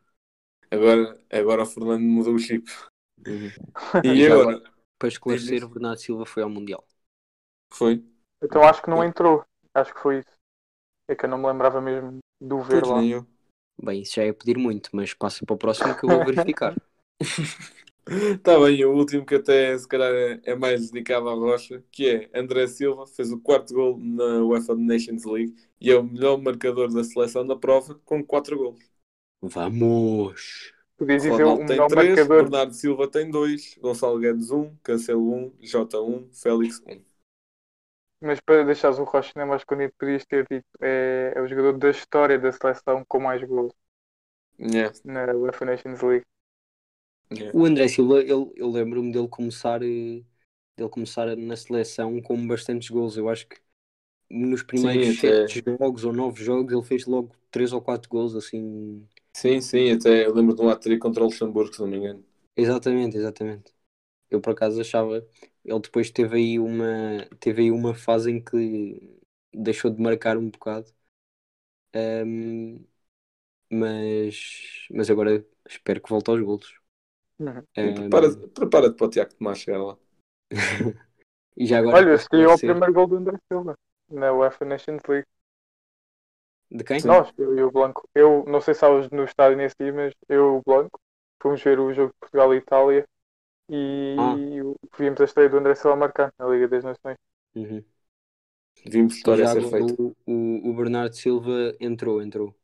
Agora, 0.70 1.18
agora 1.33 1.62
o 1.62 1.66
Fernando 1.66 2.03
mudou 2.03 2.35
o 2.35 2.38
chip. 2.38 2.70
Uhum. 3.27 3.49
E 4.05 4.27
agora? 4.29 4.62
Para 4.99 5.09
esclarecer, 5.09 5.64
o 5.64 5.70
Bernardo 5.70 5.99
Silva 6.01 6.27
foi 6.27 6.42
ao 6.42 6.51
Mundial. 6.51 6.87
Foi? 7.73 8.05
Então 8.45 8.63
acho 8.63 8.83
que 8.83 8.91
não 8.91 9.03
entrou. 9.03 9.45
Acho 9.75 9.93
que 9.95 10.01
foi 10.01 10.19
isso. 10.19 10.33
É 11.09 11.15
que 11.15 11.25
eu 11.25 11.29
não 11.29 11.39
me 11.39 11.47
lembrava 11.47 11.81
mesmo 11.81 12.19
do 12.41 12.61
ver 12.61 12.81
Pois 12.81 12.93
lá. 12.93 13.01
nem 13.01 13.11
eu. 13.13 13.27
Bem, 13.83 14.03
isso 14.03 14.15
já 14.15 14.23
é 14.23 14.33
pedir 14.33 14.57
muito, 14.57 14.91
mas 14.93 15.13
passa 15.15 15.45
para 15.45 15.55
o 15.55 15.59
próximo 15.59 15.97
que 15.97 16.05
eu 16.05 16.11
vou 16.11 16.25
verificar. 16.25 16.75
Está 18.07 18.59
bem, 18.61 18.85
o 18.85 18.95
último 18.95 19.27
que 19.27 19.35
até 19.35 19.77
se 19.77 19.89
calhar 19.89 20.13
é, 20.13 20.41
é 20.45 20.55
mais 20.55 20.91
dedicado 20.91 21.29
à 21.29 21.35
Rocha, 21.35 21.83
que 21.91 22.09
é 22.09 22.31
André 22.39 22.67
Silva, 22.67 23.07
fez 23.07 23.33
o 23.33 23.41
quarto 23.41 23.75
gol 23.75 23.99
na 23.99 24.45
UEFA 24.45 24.75
Nations 24.77 25.25
League 25.25 25.55
e 25.81 25.91
é 25.91 25.97
o 25.97 26.05
melhor 26.05 26.41
marcador 26.41 26.93
da 26.93 27.03
seleção 27.03 27.47
da 27.47 27.57
prova 27.57 28.01
com 28.05 28.25
quatro 28.25 28.57
gols. 28.57 28.81
Vamos! 29.43 30.73
Podias 30.97 31.23
dizer 31.23 31.35
o 31.35 31.37
Ronaldo 31.37 31.67
tem 31.67 31.77
melhor 31.77 31.89
três, 31.89 32.09
marcador. 32.17 32.43
Bernardo 32.45 32.75
Silva 32.75 33.09
tem 33.09 33.31
dois, 33.31 33.77
Gonçalo 33.81 34.19
Guedes 34.19 34.51
um, 34.51 34.75
Cancelo 34.83 35.35
um, 35.35 35.53
Jota 35.61 36.01
um, 36.01 36.29
Félix 36.33 36.81
um. 36.87 37.13
Mas 38.25 38.41
para 38.41 38.65
deixares 38.65 38.99
o 38.99 39.05
Rocha 39.05 39.33
nem 39.37 39.47
mais 39.47 39.63
escondido, 39.63 39.93
podias 39.99 40.25
ter 40.27 40.47
dito 40.51 40.67
é, 40.83 41.33
é 41.37 41.41
o 41.41 41.47
jogador 41.49 41.79
da 41.79 41.91
história 41.91 42.39
da 42.39 42.53
seleção 42.53 43.05
com 43.09 43.21
mais 43.21 43.43
gols 43.45 43.73
Yeah, 44.59 44.91
na 45.05 45.23
UEFA 45.35 45.65
Nations 45.65 46.03
League. 46.03 46.27
yeah. 47.31 47.53
O 47.53 47.65
André 47.65 47.89
Silva, 47.89 48.21
ele, 48.21 48.53
eu 48.57 48.71
lembro-me 48.71 49.13
dele 49.13 49.29
começar, 49.29 49.83
eh, 49.83 50.23
dele 50.77 50.91
começar 50.91 51.37
na 51.37 51.57
seleção 51.57 52.21
com 52.23 52.47
bastantes 52.47 52.91
gols. 52.91 53.17
Eu 53.17 53.29
acho 53.29 53.47
que 53.49 53.59
nos 54.31 54.63
primeiros 54.63 55.05
Sim, 55.05 55.11
até- 55.11 55.47
jogos 55.81 56.05
ou 56.05 56.13
nove 56.13 56.45
jogos 56.45 56.73
ele 56.73 56.83
fez 56.85 57.07
logo 57.07 57.35
três 57.51 57.73
ou 57.73 57.83
quatro 57.83 58.09
gols, 58.11 58.35
assim. 58.37 59.09
Sim, 59.37 59.61
sim, 59.61 59.93
até 59.93 60.27
eu 60.27 60.35
lembro 60.35 60.55
de 60.57 60.63
um 60.63 60.69
hat 60.71 60.99
contra 60.99 61.23
o 61.23 61.27
Luxemburgo, 61.27 61.73
se 61.75 61.81
não 61.81 61.87
me 61.89 61.99
engano. 61.99 62.25
Exatamente, 62.57 63.17
exatamente. 63.17 63.73
Eu 64.31 64.41
por 64.41 64.53
acaso 64.53 64.81
achava. 64.81 65.27
Ele 65.64 65.81
depois 65.81 66.11
teve 66.11 66.37
aí 66.37 66.59
uma, 66.59 67.27
teve 67.40 67.62
aí 67.62 67.70
uma 67.70 67.94
fase 67.94 68.31
em 68.31 68.42
que 68.42 69.18
deixou 69.53 69.90
de 69.90 70.00
marcar 70.03 70.37
um 70.37 70.50
bocado. 70.50 70.92
Ahm, 71.94 72.85
mas, 73.70 74.87
mas 74.90 75.11
agora 75.11 75.46
espero 75.68 76.03
que 76.03 76.11
volte 76.11 76.31
aos 76.31 76.40
golos. 76.42 76.74
Ahm, 77.77 77.96
Prepara-te 77.96 78.46
prepara 78.57 78.88
para 78.94 79.07
o 79.07 79.11
Tiago 79.11 79.35
Tomás 79.35 79.59
chegar 79.59 79.83
lá. 79.83 79.96
e 81.57 81.66
já 81.66 81.79
agora 81.79 81.98
Olha, 81.98 82.16
é 82.33 82.48
o 82.48 82.59
primeiro 82.59 82.92
gol 82.92 83.07
do 83.07 83.16
André 83.16 83.38
Silva 83.50 83.74
na 84.11 84.33
UEFA 84.35 84.64
Nations 84.66 85.03
League. 85.09 85.27
de 86.70 86.85
quem? 86.85 87.03
Nós, 87.05 87.31
eu 87.38 87.57
e 87.57 87.62
o 87.62 87.70
Blanco. 87.70 88.09
Eu 88.14 88.44
não 88.46 88.61
sei 88.61 88.74
se 88.74 88.79
estavas 88.79 89.09
no 89.11 89.24
estádio 89.24 89.57
nesse 89.57 89.77
dia, 89.79 89.92
mas 89.92 90.12
eu 90.29 90.55
e 90.57 90.59
o 90.59 90.62
Blanco 90.66 90.98
fomos 91.40 91.62
ver 91.62 91.79
o 91.79 91.92
jogo 91.92 92.12
de 92.12 92.18
Portugal 92.18 92.55
e 92.55 92.59
Itália 92.59 93.07
e 93.68 93.79
Ah. 94.16 94.40
vimos 94.98 95.20
a 95.20 95.24
estreia 95.24 95.50
do 95.50 95.59
André 95.59 95.74
marcar 95.96 96.33
na 96.38 96.46
Liga 96.48 96.68
das 96.68 96.85
Nações. 96.85 97.18
Uhum. 97.55 97.85
Vimos 98.87 99.16
história 99.16 99.46
ser 99.46 99.62
feita. 99.62 99.94
o, 99.98 100.16
o, 100.27 100.70
o 100.70 100.74
Bernardo 100.77 101.14
Silva 101.16 101.74
entrou, 101.81 102.22
entrou. 102.22 102.55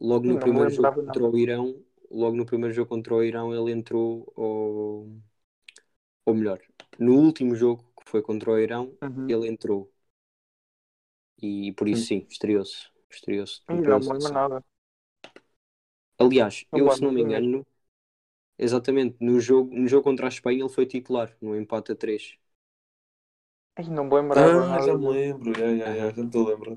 Logo 0.00 0.26
no 0.26 0.38
Não 0.38 0.48
me 0.48 0.48
primeiro 0.48 0.70
jogo 0.70 0.92
não. 1.02 1.04
contra 1.04 1.24
o 1.24 1.38
Irão, 1.38 1.84
logo 2.10 2.36
no 2.36 2.46
primeiro 2.46 2.74
jogo 2.74 2.88
contra 2.90 3.14
o 3.14 3.22
Irão, 3.24 3.54
ele 3.54 3.72
entrou 3.72 4.32
ou, 4.36 5.08
ou 6.24 6.34
melhor, 6.34 6.58
no 6.98 7.14
último 7.18 7.54
jogo 7.54 7.84
que 8.02 8.10
foi 8.10 8.22
contra 8.22 8.50
o 8.50 8.58
Irão, 8.58 8.96
Uhum. 9.02 9.34
ele 9.34 9.46
entrou. 9.48 9.92
E 11.42 11.72
por 11.76 11.88
isso 11.88 12.06
sim, 12.06 12.26
estreou-se. 12.30 12.86
Estreou-se. 13.10 13.60
Não 13.68 13.76
me 13.78 13.86
lembro 14.12 14.32
nada. 14.32 14.64
Aliás, 16.18 16.64
Não 16.72 16.80
eu 16.80 16.88
se 16.90 17.02
não 17.02 17.10
me 17.12 17.20
engano, 17.22 17.66
exatamente, 18.60 19.16
no 19.20 19.40
jogo, 19.40 19.74
no 19.74 19.88
jogo 19.88 20.04
contra 20.04 20.26
a 20.26 20.28
Espanha 20.28 20.60
ele 20.62 20.68
foi 20.68 20.86
titular, 20.86 21.36
no 21.42 21.56
empate 21.56 21.92
a 21.92 21.96
3. 21.96 22.38
Ih, 23.82 23.90
não 23.90 24.04
me 24.04 24.14
lembrava 24.14 24.64
Ah, 24.64 24.64
nada. 24.64 24.86
já 24.86 24.96
me 24.96 25.08
lembro, 25.08 25.52
já, 25.54 25.76
já, 25.76 25.94
já, 25.94 26.10
já 26.10 26.16
me 26.22 26.26
estou 26.26 26.46
a 26.46 26.50
lembrar. 26.50 26.74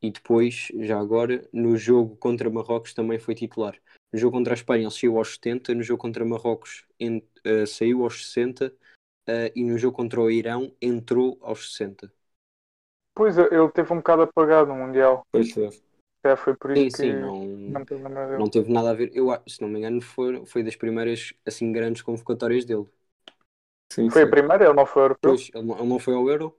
E 0.00 0.10
depois, 0.12 0.68
já 0.80 0.98
agora, 0.98 1.48
no 1.52 1.76
jogo 1.76 2.16
contra 2.16 2.48
Marrocos 2.50 2.94
também 2.94 3.18
foi 3.18 3.34
titular. 3.34 3.76
No 4.12 4.18
jogo 4.18 4.36
contra 4.36 4.52
a 4.54 4.56
Espanha 4.56 4.84
ele 4.84 4.90
saiu 4.92 5.18
aos 5.18 5.32
70, 5.34 5.74
no 5.74 5.82
jogo 5.82 6.00
contra 6.00 6.24
Marrocos 6.24 6.84
en- 7.00 7.22
eh, 7.44 7.66
saiu 7.66 8.04
aos 8.04 8.24
60 8.26 8.72
eh, 9.26 9.52
e 9.56 9.64
no 9.64 9.76
jogo 9.78 9.96
contra 9.96 10.20
o 10.20 10.30
Irão 10.30 10.72
entrou 10.80 11.38
aos 11.42 11.72
60. 11.72 12.12
Pois, 13.14 13.36
ele 13.36 13.70
teve 13.72 13.92
um 13.92 13.96
bocado 13.98 14.22
apagado 14.22 14.68
no 14.68 14.76
Mundial. 14.76 15.26
Pois 15.30 15.56
é. 15.56 15.68
Já 16.24 16.36
foi 16.36 16.56
por 16.56 16.70
Sim, 16.76 16.90
isso 16.90 16.90
que 16.92 16.96
sim, 16.96 17.14
não, 17.14 17.34
não 17.56 17.84
dele. 18.28 18.46
não 18.46 18.50
teve 18.50 18.72
nada 18.72 18.90
a 18.90 18.94
ver. 18.94 19.10
Eu, 19.14 19.28
se 19.48 19.60
não 19.60 19.68
me 19.68 19.78
engano, 19.78 20.00
foi, 20.00 20.44
foi 20.46 20.62
das 20.62 20.76
primeiras 20.76 21.32
assim 21.46 21.72
grandes 21.72 22.02
convocatórias 22.02 22.64
dele. 22.64 22.86
Sim, 23.90 24.10
Foi 24.10 24.20
sim. 24.20 24.24
a 24.24 24.32
primeira, 24.34 24.64
ele 24.64 24.74
não 24.78 24.84
foi 24.92 25.02
europeu. 25.04 25.36
Depois, 25.36 25.50
ele, 25.54 25.64
não- 25.66 25.78
ele 25.78 25.88
não 25.88 25.98
foi 26.00 26.14
ao 26.14 26.28
Euro 26.30 26.58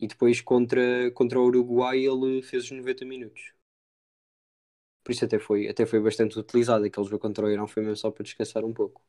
e 0.00 0.06
depois 0.08 0.40
contra, 0.40 1.08
contra 1.12 1.38
o 1.40 1.44
Uruguai 1.46 1.98
ele 2.04 2.42
fez 2.42 2.64
os 2.64 2.70
90 2.72 3.04
minutos. 3.04 3.52
Por 5.02 5.10
isso 5.12 5.24
até 5.24 5.38
foi, 5.46 5.60
até 5.68 5.84
foi 5.86 6.00
bastante 6.00 6.38
utilizado. 6.38 6.84
Aquele 6.84 7.06
jogo 7.06 7.18
contra 7.20 7.44
o 7.46 7.50
Irão 7.50 7.66
foi 7.66 7.82
mesmo 7.82 7.96
só 7.96 8.10
para 8.12 8.22
descansar 8.24 8.64
um 8.64 8.72
pouco. 8.72 9.02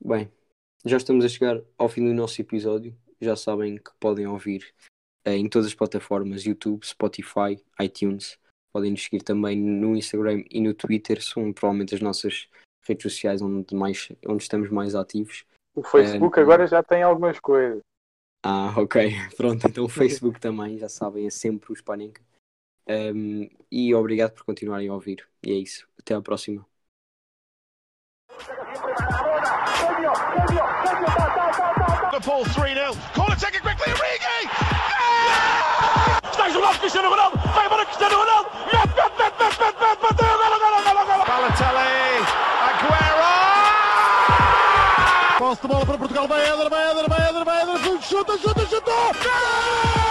Bem, 0.00 0.30
já 0.84 0.96
estamos 0.96 1.24
a 1.24 1.28
chegar 1.28 1.60
ao 1.78 1.88
fim 1.88 2.04
do 2.04 2.14
nosso 2.14 2.40
episódio. 2.40 2.96
Já 3.20 3.36
sabem 3.36 3.76
que 3.76 3.90
podem 4.00 4.26
ouvir 4.26 4.74
em 5.24 5.48
todas 5.48 5.68
as 5.68 5.74
plataformas: 5.74 6.44
YouTube, 6.44 6.84
Spotify, 6.84 7.60
iTunes. 7.80 8.38
Podem 8.72 8.90
nos 8.90 9.02
seguir 9.02 9.22
também 9.22 9.56
no 9.56 9.96
Instagram 9.96 10.44
e 10.50 10.60
no 10.60 10.74
Twitter. 10.74 11.22
São 11.22 11.52
provavelmente 11.52 11.94
as 11.94 12.00
nossas 12.00 12.48
redes 12.86 13.02
sociais 13.02 13.42
onde, 13.42 13.74
mais, 13.74 14.10
onde 14.26 14.42
estamos 14.42 14.70
mais 14.70 14.94
ativos. 14.94 15.44
O 15.74 15.82
Facebook 15.82 16.38
É, 16.38 16.42
agora 16.42 16.66
já 16.66 16.82
tem 16.82 17.02
algumas 17.02 17.38
coisas. 17.40 17.80
Ah, 18.44 18.74
ok. 18.76 19.10
Pronto, 19.36 19.66
então 19.66 19.84
o 19.84 19.88
Facebook 19.88 20.40
também, 20.40 20.78
já 20.78 20.88
sabem, 20.88 21.26
é 21.26 21.30
sempre 21.30 21.72
o 21.72 21.76
Spanenka. 21.76 22.22
Um, 22.88 23.48
e 23.70 23.94
obrigado 23.94 24.32
por 24.32 24.44
continuarem 24.44 24.88
a 24.88 24.94
ouvir. 24.94 25.26
E 25.42 25.52
é 25.52 25.54
isso. 25.54 25.86
Até 25.98 26.14
à 26.14 26.22
próxima. 26.22 26.66
Liverpool 32.18 32.42
3 32.52 32.74
0. 32.74 33.27
Cristiano 37.08 37.10
Ronaldo. 37.10 37.38
Vai 37.54 37.68
para 37.68 37.84
Cristiano 37.86 38.16
Ronaldo. 38.16 38.50
Mete, 38.66 38.88
mete, 38.88 39.12
mete, 39.18 39.38
mete, 39.38 39.60
mete, 39.60 39.80
mete, 39.80 40.00
bateu. 40.02 40.28
Balotelli. 41.26 42.24
Aguero! 42.68 43.28
Posse 45.38 45.62
de 45.62 45.68
bola 45.68 45.86
para 45.86 45.98
Portugal, 45.98 46.28
vai 46.28 46.44
Éder, 46.44 46.68
vai 46.68 46.90
Éder, 46.90 47.08
vai 47.08 47.28
Éder, 47.28 47.44
vai 47.44 47.62
Éder, 47.62 48.02
chuta, 48.02 48.38
chuta, 48.38 48.66
chuta! 48.66 48.90
Gol! 48.90 50.07